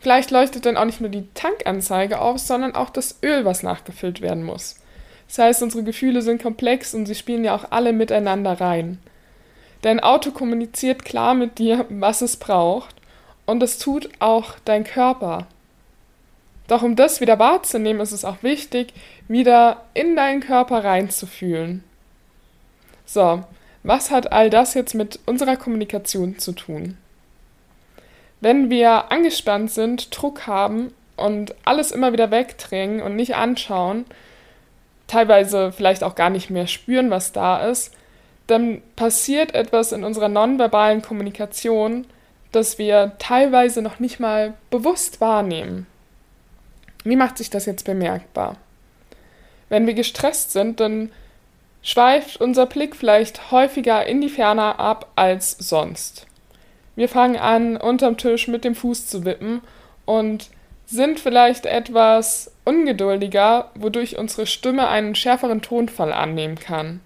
Vielleicht 0.00 0.30
leuchtet 0.30 0.64
dann 0.66 0.76
auch 0.76 0.84
nicht 0.84 1.00
nur 1.00 1.10
die 1.10 1.28
Tankanzeige 1.34 2.20
auf, 2.20 2.38
sondern 2.38 2.74
auch 2.74 2.90
das 2.90 3.18
Öl, 3.22 3.44
was 3.44 3.62
nachgefüllt 3.62 4.20
werden 4.20 4.44
muss. 4.44 4.76
Das 5.26 5.38
heißt, 5.38 5.62
unsere 5.62 5.82
Gefühle 5.82 6.22
sind 6.22 6.42
komplex 6.42 6.94
und 6.94 7.06
sie 7.06 7.14
spielen 7.14 7.44
ja 7.44 7.54
auch 7.54 7.70
alle 7.70 7.92
miteinander 7.92 8.60
rein. 8.60 8.98
Dein 9.82 10.00
Auto 10.00 10.30
kommuniziert 10.30 11.04
klar 11.04 11.34
mit 11.34 11.58
dir, 11.58 11.84
was 11.88 12.22
es 12.22 12.36
braucht, 12.36 12.94
und 13.46 13.60
das 13.60 13.78
tut 13.78 14.08
auch 14.18 14.54
dein 14.64 14.84
Körper. 14.84 15.46
Doch 16.66 16.82
um 16.82 16.96
das 16.96 17.20
wieder 17.20 17.38
wahrzunehmen, 17.38 18.00
ist 18.00 18.12
es 18.12 18.24
auch 18.24 18.42
wichtig, 18.42 18.92
wieder 19.26 19.84
in 19.94 20.16
deinen 20.16 20.40
Körper 20.40 20.84
reinzufühlen. 20.84 21.82
So, 23.06 23.42
was 23.82 24.10
hat 24.10 24.32
all 24.32 24.50
das 24.50 24.74
jetzt 24.74 24.94
mit 24.94 25.18
unserer 25.24 25.56
Kommunikation 25.56 26.38
zu 26.38 26.52
tun? 26.52 26.98
Wenn 28.40 28.70
wir 28.70 29.10
angespannt 29.10 29.70
sind, 29.70 30.16
Druck 30.16 30.46
haben 30.46 30.92
und 31.16 31.54
alles 31.64 31.90
immer 31.90 32.12
wieder 32.12 32.30
wegdrängen 32.30 33.02
und 33.02 33.16
nicht 33.16 33.34
anschauen, 33.34 34.04
teilweise 35.08 35.72
vielleicht 35.72 36.04
auch 36.04 36.14
gar 36.14 36.30
nicht 36.30 36.50
mehr 36.50 36.66
spüren, 36.66 37.10
was 37.10 37.32
da 37.32 37.68
ist, 37.68 37.92
dann 38.46 38.82
passiert 38.96 39.54
etwas 39.54 39.92
in 39.92 40.04
unserer 40.04 40.28
nonverbalen 40.28 41.02
Kommunikation, 41.02 42.06
das 42.52 42.78
wir 42.78 43.12
teilweise 43.18 43.82
noch 43.82 43.98
nicht 43.98 44.20
mal 44.20 44.54
bewusst 44.70 45.20
wahrnehmen. 45.20 45.86
Wie 47.04 47.16
macht 47.16 47.38
sich 47.38 47.50
das 47.50 47.66
jetzt 47.66 47.84
bemerkbar? 47.84 48.56
Wenn 49.68 49.86
wir 49.86 49.94
gestresst 49.94 50.52
sind, 50.52 50.80
dann 50.80 51.12
schweift 51.82 52.40
unser 52.40 52.66
Blick 52.66 52.96
vielleicht 52.96 53.50
häufiger 53.50 54.06
in 54.06 54.20
die 54.20 54.28
Ferne 54.28 54.78
ab 54.78 55.10
als 55.14 55.52
sonst. 55.52 56.26
Wir 56.98 57.08
fangen 57.08 57.36
an, 57.36 57.76
unterm 57.76 58.16
Tisch 58.16 58.48
mit 58.48 58.64
dem 58.64 58.74
Fuß 58.74 59.06
zu 59.06 59.24
wippen 59.24 59.60
und 60.04 60.50
sind 60.84 61.20
vielleicht 61.20 61.64
etwas 61.64 62.50
ungeduldiger, 62.64 63.70
wodurch 63.76 64.18
unsere 64.18 64.46
Stimme 64.46 64.88
einen 64.88 65.14
schärferen 65.14 65.62
Tonfall 65.62 66.12
annehmen 66.12 66.56
kann. 66.56 66.98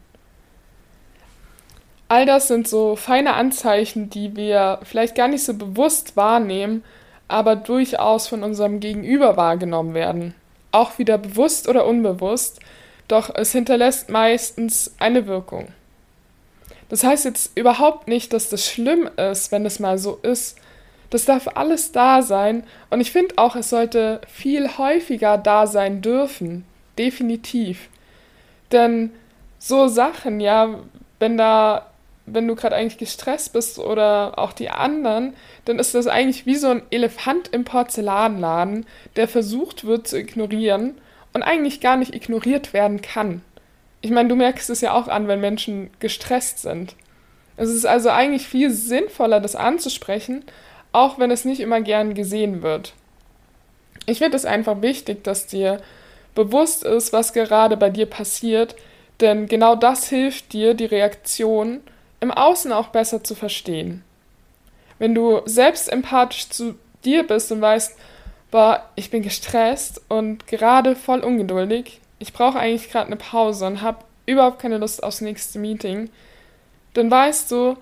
All 2.08 2.25
das 2.25 2.49
sind 2.49 2.66
so 2.66 2.96
feine 2.96 3.34
Anzeichen, 3.34 4.08
die 4.08 4.34
wir 4.34 4.80
vielleicht 4.82 5.14
gar 5.14 5.28
nicht 5.28 5.44
so 5.44 5.52
bewusst 5.52 6.16
wahrnehmen, 6.16 6.84
aber 7.28 7.54
durchaus 7.54 8.28
von 8.28 8.44
unserem 8.44 8.80
Gegenüber 8.80 9.37
wahrgenommen 9.37 9.92
werden. 9.92 10.34
Auch 10.70 10.99
wieder 10.99 11.18
bewusst 11.18 11.68
oder 11.68 11.84
unbewusst, 11.84 12.61
doch 13.08 13.28
es 13.34 13.52
hinterlässt 13.52 14.08
meistens 14.08 14.94
eine 14.99 15.26
Wirkung. 15.26 15.68
Das 16.92 17.04
heißt 17.04 17.25
jetzt 17.25 17.56
überhaupt 17.56 18.06
nicht, 18.06 18.34
dass 18.34 18.50
das 18.50 18.66
schlimm 18.66 19.08
ist, 19.16 19.50
wenn 19.50 19.64
es 19.64 19.80
mal 19.80 19.96
so 19.96 20.18
ist. 20.22 20.58
Das 21.08 21.25
darf 21.25 21.49
alles 21.54 21.90
da 21.92 22.20
sein 22.20 22.64
und 22.90 23.00
ich 23.00 23.12
finde 23.12 23.38
auch, 23.38 23.56
es 23.56 23.70
sollte 23.70 24.20
viel 24.28 24.76
häufiger 24.76 25.38
da 25.38 25.66
sein 25.66 26.02
dürfen. 26.02 26.66
Definitiv. 26.99 27.88
Denn 28.72 29.11
so 29.58 29.88
Sachen, 29.88 30.38
ja, 30.38 30.80
wenn 31.18 31.38
da, 31.38 31.87
wenn 32.26 32.46
du 32.46 32.54
gerade 32.56 32.76
eigentlich 32.76 32.99
gestresst 32.99 33.54
bist 33.54 33.78
oder 33.78 34.38
auch 34.38 34.52
die 34.52 34.68
anderen, 34.68 35.32
dann 35.64 35.78
ist 35.78 35.94
das 35.94 36.06
eigentlich 36.06 36.44
wie 36.44 36.56
so 36.56 36.68
ein 36.68 36.82
Elefant 36.90 37.49
im 37.54 37.64
Porzellanladen, 37.64 38.84
der 39.16 39.28
versucht 39.28 39.87
wird 39.87 40.06
zu 40.06 40.18
ignorieren 40.18 40.99
und 41.32 41.42
eigentlich 41.42 41.80
gar 41.80 41.96
nicht 41.96 42.14
ignoriert 42.14 42.75
werden 42.75 43.00
kann. 43.00 43.40
Ich 44.02 44.11
meine, 44.11 44.28
du 44.28 44.37
merkst 44.37 44.68
es 44.68 44.80
ja 44.80 44.92
auch 44.92 45.09
an, 45.09 45.28
wenn 45.28 45.40
Menschen 45.40 45.90
gestresst 46.00 46.61
sind. 46.61 46.97
Es 47.56 47.71
ist 47.71 47.87
also 47.87 48.11
eigentlich 48.11 48.47
viel 48.47 48.71
sinnvoller, 48.71 49.40
das 49.40 49.56
anzusprechen, 49.56 50.44
auch 50.90 51.18
wenn 51.18 51.30
es 51.30 51.44
nicht 51.44 51.61
immer 51.61 51.80
gern 51.80 52.14
gesehen 52.14 52.62
wird. 52.62 52.92
Ich 54.06 54.18
finde 54.18 54.37
es 54.37 54.44
einfach 54.44 54.82
wichtig, 54.82 55.23
dass 55.23 55.47
dir 55.47 55.80
bewusst 56.35 56.82
ist, 56.85 57.12
was 57.12 57.32
gerade 57.32 57.76
bei 57.76 57.90
dir 57.90 58.06
passiert, 58.06 58.75
denn 59.21 59.47
genau 59.47 59.76
das 59.76 60.09
hilft 60.09 60.52
dir, 60.52 60.75
die 60.75 60.87
Reaktion 60.87 61.80
im 62.21 62.30
Außen 62.30 62.73
auch 62.73 62.88
besser 62.88 63.23
zu 63.23 63.35
verstehen. 63.35 64.02
Wenn 64.99 65.14
du 65.14 65.42
selbst 65.44 65.92
empathisch 65.92 66.49
zu 66.49 66.75
dir 67.04 67.26
bist 67.26 67.52
und 67.52 67.61
weißt, 67.61 67.97
boah, 68.50 68.88
ich 68.97 69.11
bin 69.11 69.23
gestresst 69.23 70.00
und 70.09 70.47
gerade 70.47 70.97
voll 70.97 71.21
ungeduldig, 71.21 72.00
ich 72.22 72.32
brauche 72.32 72.58
eigentlich 72.58 72.90
gerade 72.90 73.08
eine 73.08 73.16
Pause 73.16 73.66
und 73.66 73.82
habe 73.82 74.04
überhaupt 74.26 74.60
keine 74.60 74.78
Lust 74.78 75.02
aufs 75.02 75.20
nächste 75.20 75.58
Meeting, 75.58 76.08
dann 76.94 77.10
weißt 77.10 77.50
du, 77.50 77.76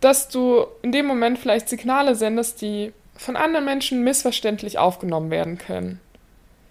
dass 0.00 0.28
du 0.28 0.66
in 0.82 0.92
dem 0.92 1.06
Moment 1.06 1.38
vielleicht 1.38 1.68
Signale 1.68 2.14
sendest, 2.14 2.62
die 2.62 2.92
von 3.16 3.36
anderen 3.36 3.64
Menschen 3.64 4.04
missverständlich 4.04 4.78
aufgenommen 4.78 5.30
werden 5.30 5.58
können. 5.58 6.00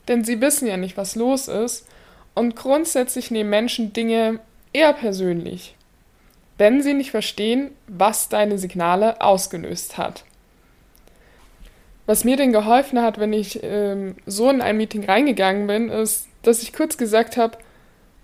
Denn 0.07 0.23
sie 0.23 0.39
wissen 0.39 0.67
ja 0.67 0.77
nicht, 0.77 0.95
was 0.95 1.15
los 1.15 1.49
ist 1.49 1.85
und 2.33 2.55
grundsätzlich 2.55 3.31
nehmen 3.31 3.49
Menschen 3.49 3.91
Dinge 3.91 4.39
eher 4.71 4.93
persönlich, 4.93 5.75
wenn 6.57 6.81
sie 6.81 6.93
nicht 6.93 7.11
verstehen, 7.11 7.71
was 7.87 8.29
deine 8.29 8.57
Signale 8.57 9.19
ausgelöst 9.19 9.97
hat. 9.97 10.23
Was 12.05 12.23
mir 12.23 12.37
denn 12.37 12.53
geholfen 12.53 13.01
hat, 13.01 13.19
wenn 13.19 13.33
ich 13.33 13.59
ähm, 13.63 14.15
so 14.25 14.49
in 14.49 14.61
ein 14.61 14.77
Meeting 14.77 15.03
reingegangen 15.03 15.67
bin, 15.67 15.89
ist, 15.89 16.27
dass 16.47 16.61
ich 16.61 16.73
kurz 16.73 16.97
gesagt 16.97 17.37
habe, 17.37 17.57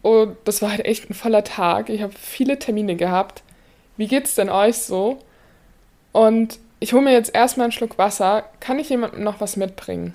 oh, 0.02 0.28
das 0.46 0.62
war 0.62 0.72
halt 0.72 0.86
echt 0.86 1.10
ein 1.10 1.14
voller 1.14 1.44
Tag, 1.44 1.90
ich 1.90 2.02
habe 2.02 2.14
viele 2.18 2.60
Termine 2.60 2.96
gehabt, 2.96 3.44
wie 3.98 4.08
geht's 4.08 4.36
denn 4.36 4.50
euch 4.50 4.78
so? 4.78 5.20
Und 6.12 6.60
ich 6.80 6.94
hole 6.94 7.04
mir 7.04 7.14
jetzt 7.14 7.34
erstmal 7.34 7.66
einen 7.66 7.72
Schluck 7.72 7.98
Wasser, 7.98 8.46
kann 8.60 8.80
ich 8.80 8.90
jemandem 8.90 9.24
noch 9.24 9.40
was 9.40 9.56
mitbringen? 9.56 10.14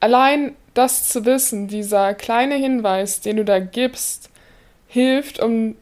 Allein 0.00 0.54
das 0.74 1.08
zu 1.08 1.24
wissen, 1.24 1.68
dieser 1.68 2.14
kleine 2.14 2.56
Hinweis, 2.56 3.20
den 3.20 3.36
du 3.36 3.44
da 3.44 3.58
gibst, 3.58 4.30
hilft, 4.88 5.40
um 5.40 5.76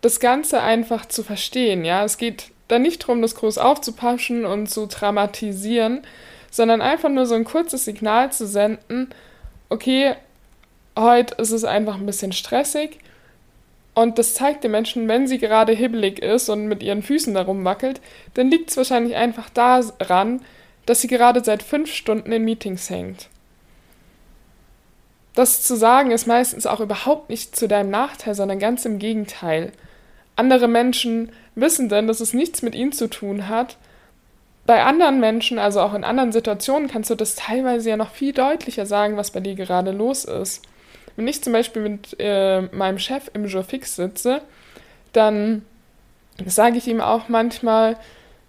das 0.00 0.20
Ganze 0.20 0.62
einfach 0.62 1.06
zu 1.06 1.22
verstehen. 1.22 1.84
Ja, 1.84 2.04
es 2.04 2.18
geht 2.18 2.50
da 2.68 2.78
nicht 2.78 3.02
darum, 3.02 3.20
das 3.22 3.34
groß 3.34 3.58
aufzupaschen 3.58 4.44
und 4.44 4.68
zu 4.68 4.86
dramatisieren, 4.86 6.02
sondern 6.50 6.80
einfach 6.80 7.08
nur 7.08 7.26
so 7.26 7.34
ein 7.34 7.44
kurzes 7.44 7.84
Signal 7.84 8.32
zu 8.32 8.46
senden, 8.46 9.10
okay, 9.68 10.14
heute 10.98 11.34
ist 11.36 11.52
es 11.52 11.64
einfach 11.64 11.96
ein 11.96 12.06
bisschen 12.06 12.32
stressig. 12.32 12.98
Und 13.94 14.18
das 14.18 14.34
zeigt 14.34 14.62
den 14.62 14.70
Menschen, 14.70 15.08
wenn 15.08 15.26
sie 15.26 15.38
gerade 15.38 15.72
hibbelig 15.72 16.20
ist 16.20 16.48
und 16.48 16.68
mit 16.68 16.82
ihren 16.82 17.02
Füßen 17.02 17.34
darum 17.34 17.64
wackelt, 17.64 18.00
dann 18.34 18.50
liegt 18.50 18.70
es 18.70 18.76
wahrscheinlich 18.76 19.16
einfach 19.16 19.48
daran, 19.50 20.40
dass 20.86 21.00
sie 21.00 21.08
gerade 21.08 21.42
seit 21.42 21.62
fünf 21.62 21.92
Stunden 21.92 22.30
in 22.30 22.44
Meetings 22.44 22.90
hängt. 22.90 23.28
Das 25.34 25.62
zu 25.62 25.76
sagen 25.76 26.10
ist 26.10 26.26
meistens 26.26 26.66
auch 26.66 26.80
überhaupt 26.80 27.30
nicht 27.30 27.54
zu 27.54 27.68
deinem 27.68 27.90
Nachteil, 27.90 28.34
sondern 28.34 28.58
ganz 28.58 28.84
im 28.84 28.98
Gegenteil. 28.98 29.72
Andere 30.36 30.68
Menschen 30.68 31.32
wissen 31.56 31.88
denn, 31.88 32.06
dass 32.06 32.20
es 32.20 32.34
nichts 32.34 32.62
mit 32.62 32.74
ihnen 32.74 32.92
zu 32.92 33.08
tun 33.08 33.48
hat. 33.48 33.76
Bei 34.66 34.84
anderen 34.84 35.18
Menschen, 35.20 35.58
also 35.58 35.80
auch 35.80 35.94
in 35.94 36.04
anderen 36.04 36.30
Situationen, 36.30 36.88
kannst 36.88 37.10
du 37.10 37.14
das 37.14 37.34
teilweise 37.34 37.90
ja 37.90 37.96
noch 37.96 38.12
viel 38.12 38.32
deutlicher 38.32 38.86
sagen, 38.86 39.16
was 39.16 39.30
bei 39.30 39.40
dir 39.40 39.54
gerade 39.54 39.90
los 39.90 40.24
ist. 40.24 40.62
Wenn 41.18 41.26
ich 41.26 41.42
zum 41.42 41.52
Beispiel 41.52 41.82
mit 41.82 42.14
äh, 42.20 42.62
meinem 42.70 43.00
Chef 43.00 43.28
im 43.34 43.46
Jour 43.46 43.64
fix 43.64 43.96
sitze, 43.96 44.40
dann 45.12 45.64
sage 46.46 46.78
ich 46.78 46.86
ihm 46.86 47.00
auch 47.00 47.28
manchmal, 47.28 47.96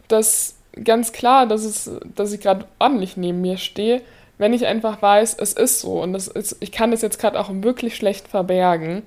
dass 0.08 0.56
ganz 0.84 1.12
klar, 1.12 1.48
dass, 1.48 1.64
es, 1.64 1.90
dass 2.16 2.32
ich 2.32 2.42
gerade 2.42 2.68
ordentlich 2.78 3.18
neben 3.18 3.42
mir 3.42 3.58
stehe, 3.58 4.04
wenn 4.38 4.54
ich 4.54 4.68
einfach 4.68 5.02
weiß, 5.02 5.38
es 5.40 5.54
ist 5.54 5.80
so 5.82 6.00
und 6.00 6.14
ist, 6.14 6.58
ich 6.60 6.72
kann 6.72 6.94
es 6.94 7.02
jetzt 7.02 7.18
gerade 7.18 7.40
auch 7.40 7.50
wirklich 7.52 7.96
schlecht 7.96 8.28
verbergen. 8.28 9.02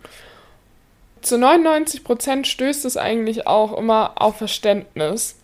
Zu 1.20 1.38
99 1.38 2.02
Prozent 2.02 2.48
stößt 2.48 2.84
es 2.84 2.96
eigentlich 2.96 3.46
auch 3.46 3.78
immer 3.78 4.14
auf 4.16 4.38
Verständnis. 4.38 5.36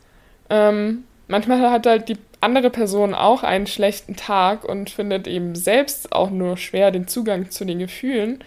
Ähm, 0.50 1.04
manchmal 1.28 1.70
hat 1.70 1.86
halt 1.86 2.08
die 2.08 2.18
andere 2.40 2.70
Person 2.70 3.14
auch 3.14 3.42
einen 3.42 3.66
schlechten 3.66 4.16
Tag 4.16 4.64
und 4.64 4.90
findet 4.90 5.26
eben 5.26 5.54
selbst 5.54 6.12
auch 6.12 6.30
nur 6.30 6.56
schwer 6.56 6.90
den 6.90 7.08
Zugang 7.08 7.50
zu 7.50 7.64
den 7.64 7.78
Gefühlen, 7.78 8.44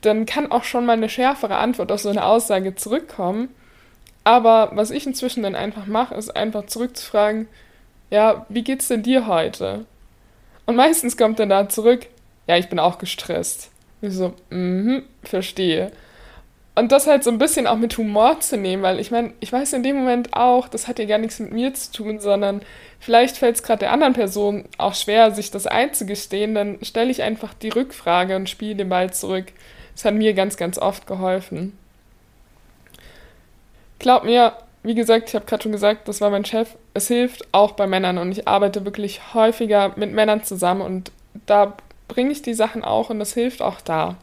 dann 0.00 0.26
kann 0.26 0.50
auch 0.50 0.64
schon 0.64 0.86
mal 0.86 0.94
eine 0.94 1.08
schärfere 1.08 1.56
Antwort 1.56 1.92
auf 1.92 2.00
so 2.00 2.08
eine 2.08 2.24
Aussage 2.24 2.74
zurückkommen. 2.74 3.48
Aber 4.24 4.70
was 4.74 4.90
ich 4.90 5.06
inzwischen 5.06 5.42
dann 5.42 5.54
einfach 5.54 5.86
mache, 5.86 6.14
ist 6.14 6.36
einfach 6.36 6.66
zurückzufragen, 6.66 7.48
ja, 8.10 8.46
wie 8.48 8.62
geht's 8.62 8.88
denn 8.88 9.02
dir 9.02 9.26
heute? 9.26 9.84
Und 10.66 10.76
meistens 10.76 11.16
kommt 11.16 11.38
dann 11.38 11.48
da 11.48 11.68
zurück, 11.68 12.06
ja, 12.46 12.56
ich 12.56 12.68
bin 12.68 12.78
auch 12.78 12.98
gestresst. 12.98 13.70
Ich 14.00 14.14
so, 14.14 14.34
mhm, 14.50 15.02
verstehe. 15.22 15.92
Und 16.78 16.92
das 16.92 17.08
halt 17.08 17.24
so 17.24 17.30
ein 17.30 17.38
bisschen 17.38 17.66
auch 17.66 17.76
mit 17.76 17.98
Humor 17.98 18.38
zu 18.38 18.56
nehmen, 18.56 18.84
weil 18.84 19.00
ich 19.00 19.10
meine, 19.10 19.32
ich 19.40 19.52
weiß 19.52 19.72
in 19.72 19.82
dem 19.82 19.96
Moment 19.96 20.34
auch, 20.34 20.68
das 20.68 20.86
hat 20.86 21.00
ja 21.00 21.06
gar 21.06 21.18
nichts 21.18 21.40
mit 21.40 21.52
mir 21.52 21.74
zu 21.74 21.90
tun, 21.90 22.20
sondern 22.20 22.62
vielleicht 23.00 23.36
fällt 23.36 23.56
es 23.56 23.64
gerade 23.64 23.80
der 23.80 23.92
anderen 23.92 24.12
Person 24.12 24.64
auch 24.78 24.94
schwer, 24.94 25.32
sich 25.32 25.50
das 25.50 25.66
einzugestehen, 25.66 26.54
dann 26.54 26.78
stelle 26.82 27.10
ich 27.10 27.22
einfach 27.22 27.52
die 27.52 27.70
Rückfrage 27.70 28.36
und 28.36 28.48
spiele 28.48 28.76
den 28.76 28.88
Ball 28.90 29.12
zurück. 29.12 29.46
Das 29.96 30.04
hat 30.04 30.14
mir 30.14 30.34
ganz, 30.34 30.56
ganz 30.56 30.78
oft 30.78 31.08
geholfen. 31.08 31.76
Glaub 33.98 34.22
mir, 34.22 34.52
wie 34.84 34.94
gesagt, 34.94 35.30
ich 35.30 35.34
habe 35.34 35.46
gerade 35.46 35.64
schon 35.64 35.72
gesagt, 35.72 36.06
das 36.06 36.20
war 36.20 36.30
mein 36.30 36.44
Chef. 36.44 36.76
Es 36.94 37.08
hilft 37.08 37.48
auch 37.50 37.72
bei 37.72 37.88
Männern 37.88 38.18
und 38.18 38.30
ich 38.30 38.46
arbeite 38.46 38.84
wirklich 38.84 39.34
häufiger 39.34 39.94
mit 39.96 40.12
Männern 40.12 40.44
zusammen 40.44 40.82
und 40.82 41.10
da 41.46 41.76
bringe 42.06 42.30
ich 42.30 42.42
die 42.42 42.54
Sachen 42.54 42.84
auch 42.84 43.10
und 43.10 43.18
das 43.18 43.34
hilft 43.34 43.62
auch 43.62 43.80
da. 43.80 44.16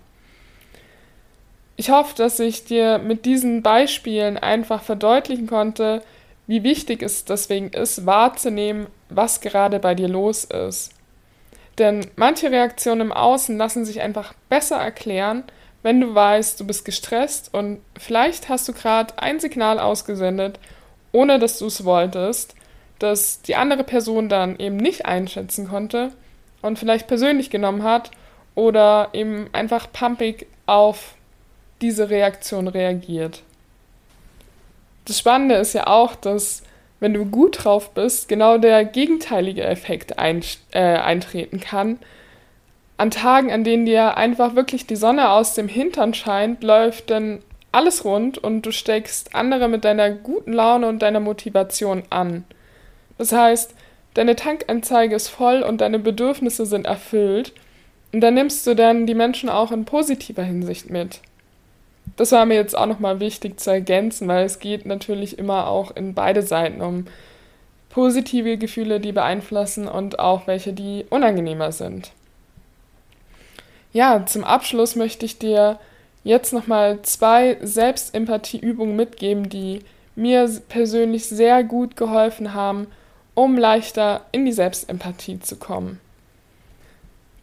Ich 1.78 1.90
hoffe, 1.90 2.16
dass 2.16 2.40
ich 2.40 2.64
dir 2.64 3.00
mit 3.00 3.26
diesen 3.26 3.62
Beispielen 3.62 4.38
einfach 4.38 4.82
verdeutlichen 4.82 5.48
konnte, 5.48 6.02
wie 6.48 6.64
wichtig 6.64 7.02
es 7.02 7.26
deswegen 7.26 7.70
ist, 7.70 8.06
wahrzunehmen, 8.06 8.88
was 9.10 9.42
gerade 9.42 9.80
bei 9.80 9.96
dir 9.96 10.08
los 10.08 10.46
ist. 10.46 10.92
Denn 11.78 12.08
manche 12.16 12.52
Reaktionen 12.52 13.02
im 13.02 13.12
Außen 13.12 13.58
lassen 13.58 13.84
sich 13.84 14.02
einfach 14.02 14.34
besser 14.48 14.78
erklären, 14.78 15.44
wenn 15.84 16.00
du 16.00 16.16
weißt, 16.16 16.60
du 16.60 16.66
bist 16.66 16.86
gestresst 16.86 17.54
und 17.54 17.80
vielleicht 18.00 18.50
hast 18.50 18.68
du 18.68 18.74
gerade 18.74 19.20
ein 19.20 19.40
Signal 19.40 19.80
ausgesendet, 19.80 20.60
ohne 21.12 21.38
dass 21.38 21.60
du 21.60 21.68
es 21.68 21.84
wolltest, 21.84 22.56
das 23.00 23.42
die 23.42 23.56
andere 23.56 23.84
Person 23.84 24.30
dann 24.30 24.58
eben 24.58 24.78
nicht 24.78 25.06
einschätzen 25.06 25.68
konnte 25.68 26.12
und 26.62 26.80
vielleicht 26.80 27.08
persönlich 27.08 27.50
genommen 27.50 27.84
hat 27.84 28.12
oder 28.56 29.10
eben 29.14 29.50
einfach 29.52 29.92
pumpig 29.92 30.48
auf 30.66 31.16
diese 31.82 32.10
Reaktion 32.10 32.68
reagiert. 32.68 33.44
Das 35.06 35.20
Spannende 35.20 35.56
ist 35.56 35.74
ja 35.74 35.88
auch, 35.88 36.16
dass 36.16 36.64
wenn 37.00 37.14
du 37.14 37.26
gut 37.26 37.64
drauf 37.64 37.92
bist, 37.92 38.28
genau 38.28 38.58
der 38.58 38.86
gegenteilige 38.86 39.64
Effekt 39.64 40.18
ein, 40.18 40.42
äh, 40.72 40.80
eintreten 40.80 41.60
kann. 41.60 42.00
An 42.98 43.12
Tagen, 43.12 43.52
an 43.52 43.64
denen 43.64 43.86
dir 43.86 44.18
einfach 44.18 44.56
wirklich 44.56 44.88
die 44.88 44.96
Sonne 44.96 45.30
aus 45.30 45.54
dem 45.54 45.68
Hintern 45.68 46.14
scheint, 46.14 46.64
läuft 46.64 47.12
dann 47.12 47.40
alles 47.72 48.06
rund 48.06 48.38
und 48.38 48.62
du 48.66 48.72
steckst 48.72 49.36
andere 49.36 49.68
mit 49.68 49.84
deiner 49.84 50.10
guten 50.10 50.54
Laune 50.54 50.88
und 50.88 51.00
deiner 51.02 51.20
Motivation 51.20 52.04
an. 52.10 52.46
Das 53.18 53.34
heißt, 53.34 53.76
deine 54.14 54.38
Tankanzeige 54.38 55.16
ist 55.16 55.28
voll 55.28 55.62
und 55.62 55.82
deine 55.82 56.00
Bedürfnisse 56.00 56.66
sind 56.66 56.86
erfüllt 56.86 57.54
und 58.14 58.22
dann 58.22 58.34
nimmst 58.34 58.66
du 58.66 58.76
dann 58.76 59.06
die 59.06 59.14
Menschen 59.14 59.50
auch 59.50 59.74
in 59.74 59.84
positiver 59.84 60.44
Hinsicht 60.44 60.90
mit 60.90 61.20
das 62.18 62.32
war 62.32 62.46
mir 62.46 62.56
jetzt 62.56 62.78
auch 62.78 62.86
nochmal 62.86 63.20
wichtig 63.20 63.60
zu 63.60 63.72
ergänzen, 63.72 64.28
weil 64.28 64.46
es 64.46 64.60
geht 64.60 64.86
natürlich 64.86 65.38
immer 65.38 65.68
auch 65.68 65.96
in 65.96 66.14
beide 66.14 66.42
Seiten 66.42 66.82
um 66.82 67.06
positive 67.90 68.58
Gefühle, 68.58 69.00
die 69.00 69.12
beeinflussen 69.12 69.88
und 69.88 70.20
auch 70.20 70.48
welche, 70.48 70.74
die 70.74 71.06
unangenehmer 71.10 71.72
sind. 71.72 72.12
Ja, 73.94 74.26
zum 74.26 74.44
Abschluss 74.44 74.96
möchte 74.96 75.26
ich 75.26 75.40
dir 75.40 75.80
jetzt 76.26 76.52
nochmal 76.52 77.02
zwei 77.04 77.58
Selbstempathieübungen 77.62 78.96
mitgeben, 78.96 79.48
die 79.48 79.80
mir 80.16 80.50
persönlich 80.68 81.28
sehr 81.28 81.64
gut 81.64 81.96
geholfen 81.96 82.54
haben, 82.54 82.88
um 83.34 83.58
leichter 83.58 84.26
in 84.32 84.46
die 84.46 84.52
Selbstempathie 84.52 85.40
zu 85.40 85.56
kommen. 85.58 86.00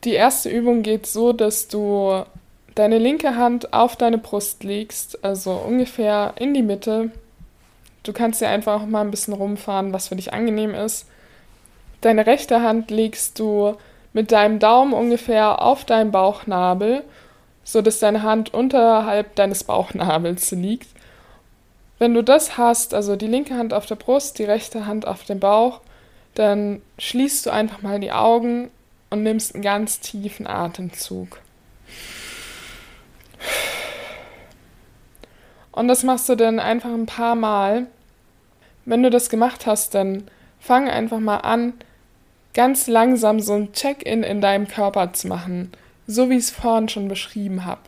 Die 0.05 0.13
erste 0.13 0.51
Übung 0.51 0.83
geht 0.83 1.07
so, 1.07 1.33
dass 1.33 1.69
du 1.69 2.25
deine 2.75 2.99
linke 2.99 3.37
Hand 3.37 3.73
auf 3.73 3.97
deine 3.97 4.19
Brust 4.19 4.65
legst, 4.65 5.25
also 5.25 5.53
ungefähr 5.53 6.35
in 6.39 6.55
die 6.55 6.63
Mitte. 6.63 7.11
Du 8.03 8.13
kannst 8.13 8.41
dir 8.41 8.49
einfach 8.49 8.87
mal 8.87 9.03
ein 9.03 9.11
bisschen 9.11 9.35
rumfahren, 9.35 9.93
was 9.93 10.09
für 10.09 10.17
dich 10.17 10.33
angenehm 10.33 10.75
ist. 10.75 11.07
Deine 12.01 12.27
rechte 12.27 12.63
Hand 12.63 12.91
legst 12.91 13.39
du 13.39 13.77
mit 14.13 14.33
deinem 14.33 14.59
Daumen 14.59 14.93
ungefähr 14.93 15.63
auf 15.63 15.85
deinen 15.85 16.11
Bauchnabel, 16.11 17.05
sodass 17.65 18.01
deine 18.01 18.23
Hand 18.23 18.53
unterhalb 18.53 19.35
deines 19.37 19.65
Bauchnabels 19.65 20.51
liegt. 20.51 20.89
Wenn 21.99 22.15
du 22.15 22.23
das 22.23 22.59
hast, 22.59 22.95
also 22.95 23.15
die 23.15 23.29
linke 23.29 23.55
Hand 23.55 23.73
auf 23.73 23.87
der 23.87 23.95
Brust, 23.95 24.39
die 24.39 24.45
rechte 24.45 24.87
Hand 24.87 25.07
auf 25.07 25.25
dem 25.25 25.39
Bauch, 25.39 25.81
dann 26.35 26.83
schließt 26.99 27.47
du 27.47 27.51
einfach 27.51 27.83
mal 27.83 28.01
die 28.01 28.11
Augen 28.11 28.71
und 29.11 29.23
nimmst 29.23 29.55
einen 29.55 29.63
ganz 29.63 30.01
tiefen 30.01 30.47
Atemzug. 30.47 31.42
Und 35.73 35.89
das 35.89 36.03
machst 36.03 36.29
du 36.29 36.37
dann 36.37 36.61
einfach 36.61 36.91
ein 36.91 37.07
paar 37.07 37.35
Mal. 37.35 37.87
Wenn 38.85 39.03
du 39.03 39.11
das 39.11 39.31
gemacht 39.31 39.67
hast, 39.67 39.95
dann 39.95 40.25
fang 40.61 40.89
einfach 40.89 41.19
mal 41.19 41.39
an, 41.39 41.75
ganz 42.55 42.87
langsam 42.87 43.41
so 43.41 43.55
ein 43.55 43.73
Check-in 43.73 44.23
in 44.23 44.41
deinem 44.41 44.69
Körper 44.69 45.13
zu 45.13 45.29
machen, 45.29 45.73
so 46.07 46.31
wie 46.31 46.37
ich 46.37 46.45
es 46.45 46.51
vorhin 46.51 46.89
schon 46.89 47.09
beschrieben 47.09 47.65
habe. 47.65 47.81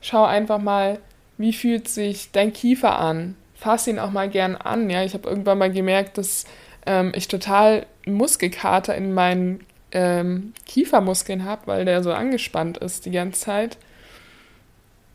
Schau 0.00 0.24
einfach 0.24 0.58
mal, 0.58 1.00
wie 1.36 1.52
fühlt 1.52 1.88
sich 1.88 2.30
dein 2.30 2.52
Kiefer 2.52 2.98
an. 2.98 3.34
Fass 3.54 3.86
ihn 3.86 3.98
auch 3.98 4.10
mal 4.10 4.28
gern 4.28 4.54
an. 4.54 4.88
Ja, 4.88 5.02
ich 5.02 5.14
habe 5.14 5.28
irgendwann 5.28 5.58
mal 5.58 5.72
gemerkt, 5.72 6.18
dass 6.18 6.44
ähm, 6.86 7.12
ich 7.14 7.26
total 7.28 7.86
Muskelkater 8.04 8.94
in 8.94 9.12
meinen 9.14 9.60
ähm, 9.92 10.52
Kiefermuskeln 10.66 11.44
habe, 11.44 11.62
weil 11.66 11.84
der 11.84 12.02
so 12.02 12.12
angespannt 12.12 12.78
ist 12.78 13.06
die 13.06 13.10
ganze 13.10 13.40
Zeit. 13.40 13.78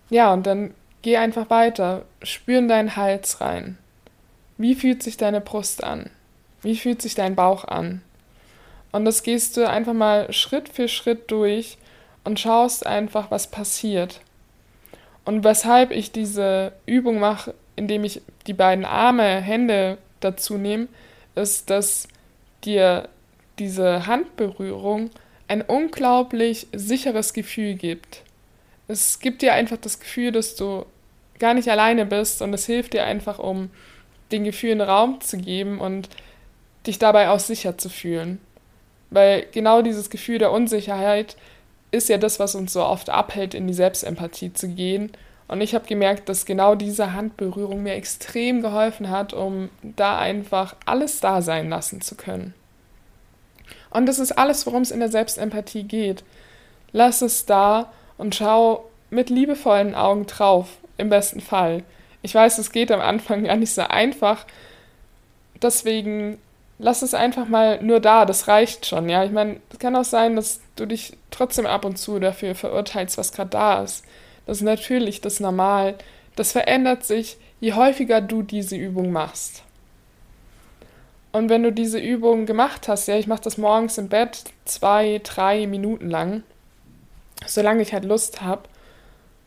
Ja, 0.10 0.34
und 0.34 0.45
dann 0.45 0.74
geh 1.02 1.18
einfach 1.18 1.50
weiter. 1.50 2.06
Spür 2.24 2.60
in 2.60 2.68
deinen 2.68 2.96
Hals 2.96 3.42
rein. 3.42 3.78
Wie 4.58 4.76
fühlt 4.76 5.04
sich 5.04 5.18
deine 5.18 5.42
Brust 5.42 5.84
an? 5.84 6.10
Wie 6.62 6.76
fühlt 6.76 7.02
sich 7.02 7.16
dein 7.16 7.36
Bauch 7.36 7.66
an? 7.66 8.02
Und 8.92 9.06
das 9.06 9.24
gehst 9.24 9.58
du 9.58 9.68
einfach 9.68 9.94
mal 9.94 10.32
Schritt 10.34 10.70
für 10.70 10.88
Schritt 10.88 11.32
durch 11.32 11.78
und 12.24 12.40
schaust 12.40 12.86
einfach, 12.86 13.32
was 13.32 13.50
passiert. 13.50 14.22
Und 15.26 15.44
weshalb 15.44 15.92
ich 15.92 16.12
diese 16.12 16.74
Übung 16.86 17.20
mache, 17.20 17.54
indem 17.76 18.04
ich 18.04 18.22
die 18.48 18.54
beiden 18.54 18.86
Arme, 18.86 19.42
Hände 19.42 19.98
dazu 20.20 20.58
nehme, 20.58 20.88
ist, 21.36 21.70
dass 21.70 22.08
dir 22.64 23.08
diese 23.60 24.06
Handberührung 24.08 25.10
ein 25.48 25.62
unglaublich 25.62 26.68
sicheres 26.74 27.34
Gefühl 27.34 27.76
gibt 27.76 28.24
es 28.92 29.20
gibt 29.20 29.42
dir 29.42 29.54
einfach 29.54 29.78
das 29.78 30.00
Gefühl, 30.00 30.32
dass 30.32 30.56
du 30.56 30.86
gar 31.42 31.54
nicht 31.54 31.70
alleine 31.70 32.06
bist 32.06 32.42
und 32.42 32.54
es 32.54 32.66
hilft 32.66 32.94
dir 32.94 33.04
einfach, 33.04 33.40
um 33.40 33.70
den 34.32 34.46
Gefühlen 34.46 34.80
Raum 34.80 35.20
zu 35.20 35.38
geben 35.38 35.82
und 35.82 36.08
dich 36.88 37.00
dabei 37.00 37.30
auch 37.30 37.40
sicher 37.40 37.78
zu 37.78 37.90
fühlen. 37.90 38.40
Weil 39.10 39.46
genau 39.52 39.82
dieses 39.82 40.10
Gefühl 40.10 40.38
der 40.38 40.54
Unsicherheit 40.54 41.36
ist 41.92 42.08
ja 42.08 42.18
das, 42.18 42.40
was 42.40 42.56
uns 42.56 42.72
so 42.72 42.84
oft 42.84 43.10
abhält, 43.10 43.54
in 43.54 43.68
die 43.68 43.74
Selbstempathie 43.74 44.54
zu 44.54 44.70
gehen. 44.70 45.12
Und 45.50 45.60
ich 45.60 45.76
habe 45.76 45.86
gemerkt, 45.86 46.30
dass 46.30 46.46
genau 46.46 46.76
diese 46.76 47.12
Handberührung 47.12 47.84
mir 47.84 47.96
extrem 47.96 48.62
geholfen 48.62 49.10
hat, 49.10 49.34
um 49.34 49.70
da 49.82 50.18
einfach 50.18 50.78
alles 50.86 51.20
da 51.20 51.42
sein 51.42 51.70
lassen 51.70 52.00
zu 52.00 52.16
können. 52.16 52.54
Und 53.90 54.06
das 54.06 54.20
ist 54.20 54.32
alles, 54.32 54.66
worum 54.66 54.84
es 54.84 54.92
in 54.92 55.02
der 55.02 55.12
Selbstempathie 55.12 55.84
geht. 55.84 56.24
Lass 56.94 57.22
es 57.22 57.46
da 57.46 57.92
und 58.18 58.36
schau 58.36 58.90
mit 59.10 59.30
liebevollen 59.30 59.94
Augen 59.94 60.26
drauf, 60.26 60.78
im 61.02 61.10
besten 61.10 61.42
Fall. 61.42 61.84
Ich 62.22 62.34
weiß, 62.36 62.58
es 62.60 62.72
geht 62.72 62.92
am 62.92 63.02
Anfang 63.02 63.44
gar 63.44 63.56
nicht 63.56 63.74
so 63.74 63.82
einfach. 63.82 64.46
Deswegen 65.62 66.38
lass 66.80 67.02
es 67.02 67.14
einfach 67.14 67.48
mal 67.48 67.82
nur 67.82 68.00
da, 68.00 68.26
das 68.26 68.48
reicht 68.48 68.86
schon. 68.86 69.10
Ja, 69.10 69.24
ich 69.24 69.32
meine, 69.32 69.60
es 69.72 69.80
kann 69.80 69.96
auch 69.96 70.04
sein, 70.04 70.36
dass 70.36 70.62
du 70.76 70.86
dich 70.86 71.18
trotzdem 71.30 71.66
ab 71.66 71.86
und 71.86 71.98
zu 71.98 72.20
dafür 72.20 72.56
verurteilst, 72.56 73.18
was 73.18 73.34
gerade 73.34 73.52
da 73.52 73.84
ist. 73.84 74.04
Das 74.46 74.58
ist 74.58 74.64
natürlich, 74.64 75.22
das 75.22 75.40
normal. 75.40 75.96
Das 76.36 76.52
verändert 76.52 77.04
sich, 77.04 77.38
je 77.60 77.74
häufiger 77.74 78.22
du 78.22 78.42
diese 78.42 78.76
Übung 78.76 79.12
machst. 79.12 79.64
Und 81.32 81.50
wenn 81.50 81.64
du 81.64 81.72
diese 81.72 82.00
Übung 82.00 82.46
gemacht 82.46 82.88
hast, 82.88 83.08
ja, 83.08 83.18
ich 83.18 83.28
mache 83.28 83.42
das 83.42 83.58
morgens 83.58 83.98
im 83.98 84.10
Bett 84.10 84.46
zwei, 84.66 85.22
drei 85.24 85.66
Minuten 85.68 86.10
lang, 86.10 86.44
solange 87.46 87.82
ich 87.84 87.94
halt 87.94 88.06
Lust 88.06 88.42
habe. 88.42 88.64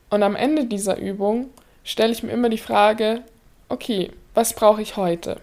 Und 0.09 0.23
am 0.23 0.35
Ende 0.35 0.65
dieser 0.65 0.97
Übung 0.97 1.49
stelle 1.83 2.11
ich 2.13 2.23
mir 2.23 2.31
immer 2.31 2.49
die 2.49 2.57
Frage, 2.57 3.23
okay, 3.69 4.11
was 4.33 4.53
brauche 4.53 4.81
ich 4.81 4.97
heute? 4.97 5.39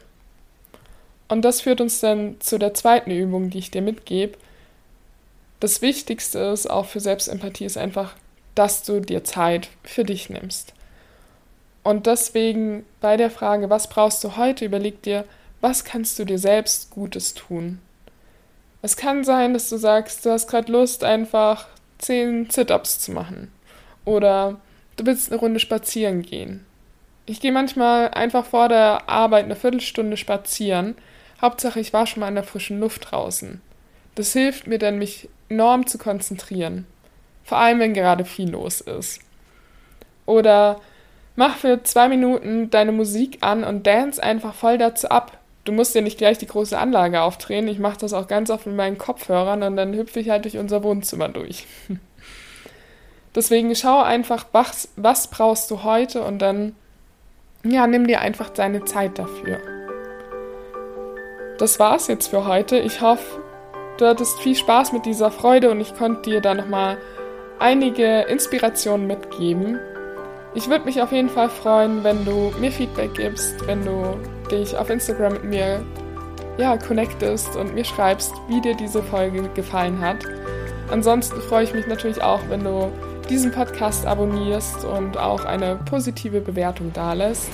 Und 1.28 1.42
das 1.42 1.62
führt 1.62 1.80
uns 1.80 2.00
dann 2.00 2.40
zu 2.40 2.58
der 2.58 2.74
zweiten 2.74 3.10
Übung, 3.10 3.50
die 3.50 3.58
ich 3.58 3.70
dir 3.70 3.82
mitgebe. 3.82 4.36
Das 5.60 5.80
Wichtigste 5.80 6.38
ist 6.38 6.68
auch 6.68 6.86
für 6.86 7.00
Selbstempathie 7.00 7.64
ist 7.64 7.78
einfach, 7.78 8.14
dass 8.54 8.82
du 8.82 9.00
dir 9.00 9.24
Zeit 9.24 9.68
für 9.82 10.04
dich 10.04 10.28
nimmst. 10.28 10.74
Und 11.82 12.06
deswegen 12.06 12.84
bei 13.00 13.16
der 13.16 13.30
Frage, 13.30 13.70
was 13.70 13.88
brauchst 13.88 14.22
du 14.24 14.36
heute, 14.36 14.64
überleg 14.64 15.02
dir, 15.02 15.24
was 15.60 15.84
kannst 15.84 16.18
du 16.18 16.24
dir 16.24 16.38
selbst 16.38 16.90
Gutes 16.90 17.34
tun? 17.34 17.80
Es 18.82 18.96
kann 18.96 19.24
sein, 19.24 19.54
dass 19.54 19.68
du 19.68 19.76
sagst, 19.76 20.26
du 20.26 20.30
hast 20.30 20.48
gerade 20.48 20.70
Lust, 20.70 21.04
einfach 21.04 21.66
zehn 21.98 22.50
Sit-ups 22.50 22.98
zu 22.98 23.12
machen. 23.12 23.52
Oder 24.04 24.60
du 24.96 25.06
willst 25.06 25.30
eine 25.30 25.40
Runde 25.40 25.60
spazieren 25.60 26.22
gehen. 26.22 26.64
Ich 27.26 27.40
gehe 27.40 27.52
manchmal 27.52 28.08
einfach 28.08 28.44
vor 28.44 28.68
der 28.68 29.08
Arbeit 29.08 29.44
eine 29.44 29.56
Viertelstunde 29.56 30.16
spazieren. 30.16 30.96
Hauptsache, 31.40 31.80
ich 31.80 31.92
war 31.92 32.06
schon 32.06 32.20
mal 32.20 32.28
in 32.28 32.34
der 32.34 32.44
frischen 32.44 32.80
Luft 32.80 33.10
draußen. 33.10 33.60
Das 34.14 34.32
hilft 34.32 34.66
mir 34.66 34.78
dann, 34.78 34.98
mich 34.98 35.28
enorm 35.48 35.86
zu 35.86 35.98
konzentrieren. 35.98 36.86
Vor 37.44 37.58
allem, 37.58 37.80
wenn 37.80 37.94
gerade 37.94 38.24
viel 38.24 38.50
los 38.50 38.80
ist. 38.80 39.20
Oder 40.26 40.80
mach 41.36 41.56
für 41.56 41.82
zwei 41.82 42.08
Minuten 42.08 42.70
deine 42.70 42.92
Musik 42.92 43.38
an 43.40 43.64
und 43.64 43.86
dance 43.86 44.22
einfach 44.22 44.54
voll 44.54 44.78
dazu 44.78 45.08
ab. 45.08 45.38
Du 45.64 45.72
musst 45.72 45.94
dir 45.94 46.02
nicht 46.02 46.18
gleich 46.18 46.38
die 46.38 46.46
große 46.46 46.76
Anlage 46.76 47.22
aufdrehen. 47.22 47.68
Ich 47.68 47.78
mache 47.78 47.98
das 47.98 48.12
auch 48.12 48.26
ganz 48.26 48.50
oft 48.50 48.66
mit 48.66 48.76
meinen 48.76 48.98
Kopfhörern 48.98 49.62
und 49.62 49.76
dann 49.76 49.94
hüpfe 49.94 50.20
ich 50.20 50.30
halt 50.30 50.44
durch 50.44 50.58
unser 50.58 50.82
Wohnzimmer 50.82 51.28
durch. 51.28 51.66
Deswegen 53.34 53.74
schau 53.74 54.02
einfach, 54.02 54.46
was, 54.52 54.88
was 54.96 55.28
brauchst 55.28 55.70
du 55.70 55.82
heute 55.84 56.22
und 56.22 56.40
dann, 56.40 56.74
ja, 57.64 57.86
nimm 57.86 58.06
dir 58.06 58.20
einfach 58.20 58.50
deine 58.50 58.84
Zeit 58.84 59.18
dafür. 59.18 59.58
Das 61.58 61.78
war's 61.78 62.08
jetzt 62.08 62.28
für 62.28 62.46
heute. 62.46 62.78
Ich 62.78 63.00
hoffe, 63.00 63.40
du 63.98 64.06
hattest 64.06 64.40
viel 64.40 64.54
Spaß 64.54 64.92
mit 64.92 65.06
dieser 65.06 65.30
Freude 65.30 65.70
und 65.70 65.80
ich 65.80 65.94
konnte 65.94 66.30
dir 66.30 66.40
da 66.40 66.54
nochmal 66.54 66.98
einige 67.58 68.22
Inspirationen 68.22 69.06
mitgeben. 69.06 69.78
Ich 70.54 70.68
würde 70.68 70.84
mich 70.84 71.00
auf 71.00 71.12
jeden 71.12 71.30
Fall 71.30 71.48
freuen, 71.48 72.04
wenn 72.04 72.24
du 72.24 72.52
mir 72.60 72.70
Feedback 72.70 73.14
gibst, 73.14 73.66
wenn 73.66 73.84
du 73.84 74.18
dich 74.50 74.76
auf 74.76 74.90
Instagram 74.90 75.34
mit 75.34 75.44
mir 75.44 75.82
ja, 76.58 76.76
connectest 76.76 77.56
und 77.56 77.74
mir 77.74 77.84
schreibst, 77.84 78.32
wie 78.48 78.60
dir 78.60 78.74
diese 78.74 79.02
Folge 79.02 79.48
gefallen 79.54 80.00
hat. 80.00 80.18
Ansonsten 80.90 81.40
freue 81.40 81.64
ich 81.64 81.72
mich 81.72 81.86
natürlich 81.86 82.22
auch, 82.22 82.40
wenn 82.50 82.64
du 82.64 82.92
diesen 83.28 83.52
Podcast 83.52 84.06
abonnierst 84.06 84.84
und 84.84 85.16
auch 85.18 85.44
eine 85.44 85.76
positive 85.76 86.40
Bewertung 86.40 86.92
dalässt. 86.92 87.48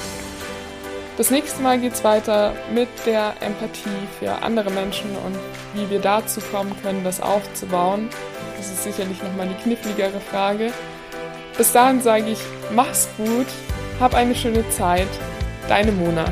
Das 1.17 1.31
nächste 1.31 1.63
Mal 1.63 1.81
geht 1.81 1.95
es 1.95 2.05
weiter 2.05 2.53
mit 2.73 2.89
der 3.05 3.35
Empathie 3.41 3.91
für 4.19 4.43
andere 4.43 4.71
Menschen 4.71 5.11
und 5.27 5.37
wie 5.75 5.91
wir 5.91 6.01
dazu 6.01 6.41
kommen 6.41 6.73
können, 6.83 7.03
das 7.03 7.21
aufzubauen. 7.21 8.09
Das 8.57 8.67
ist 8.67 8.85
sicherlich 8.85 9.21
nochmal 9.23 9.49
die 9.49 9.63
kniffligere 9.63 10.21
Frage. 10.21 10.73
Bis 11.57 11.73
dahin 11.73 12.01
sage 12.01 12.31
ich, 12.31 12.39
mach's 12.73 13.09
gut, 13.17 13.47
hab 13.99 14.15
eine 14.15 14.35
schöne 14.35 14.69
Zeit. 14.71 15.09
Deine 15.69 15.91
Mona. 15.91 16.25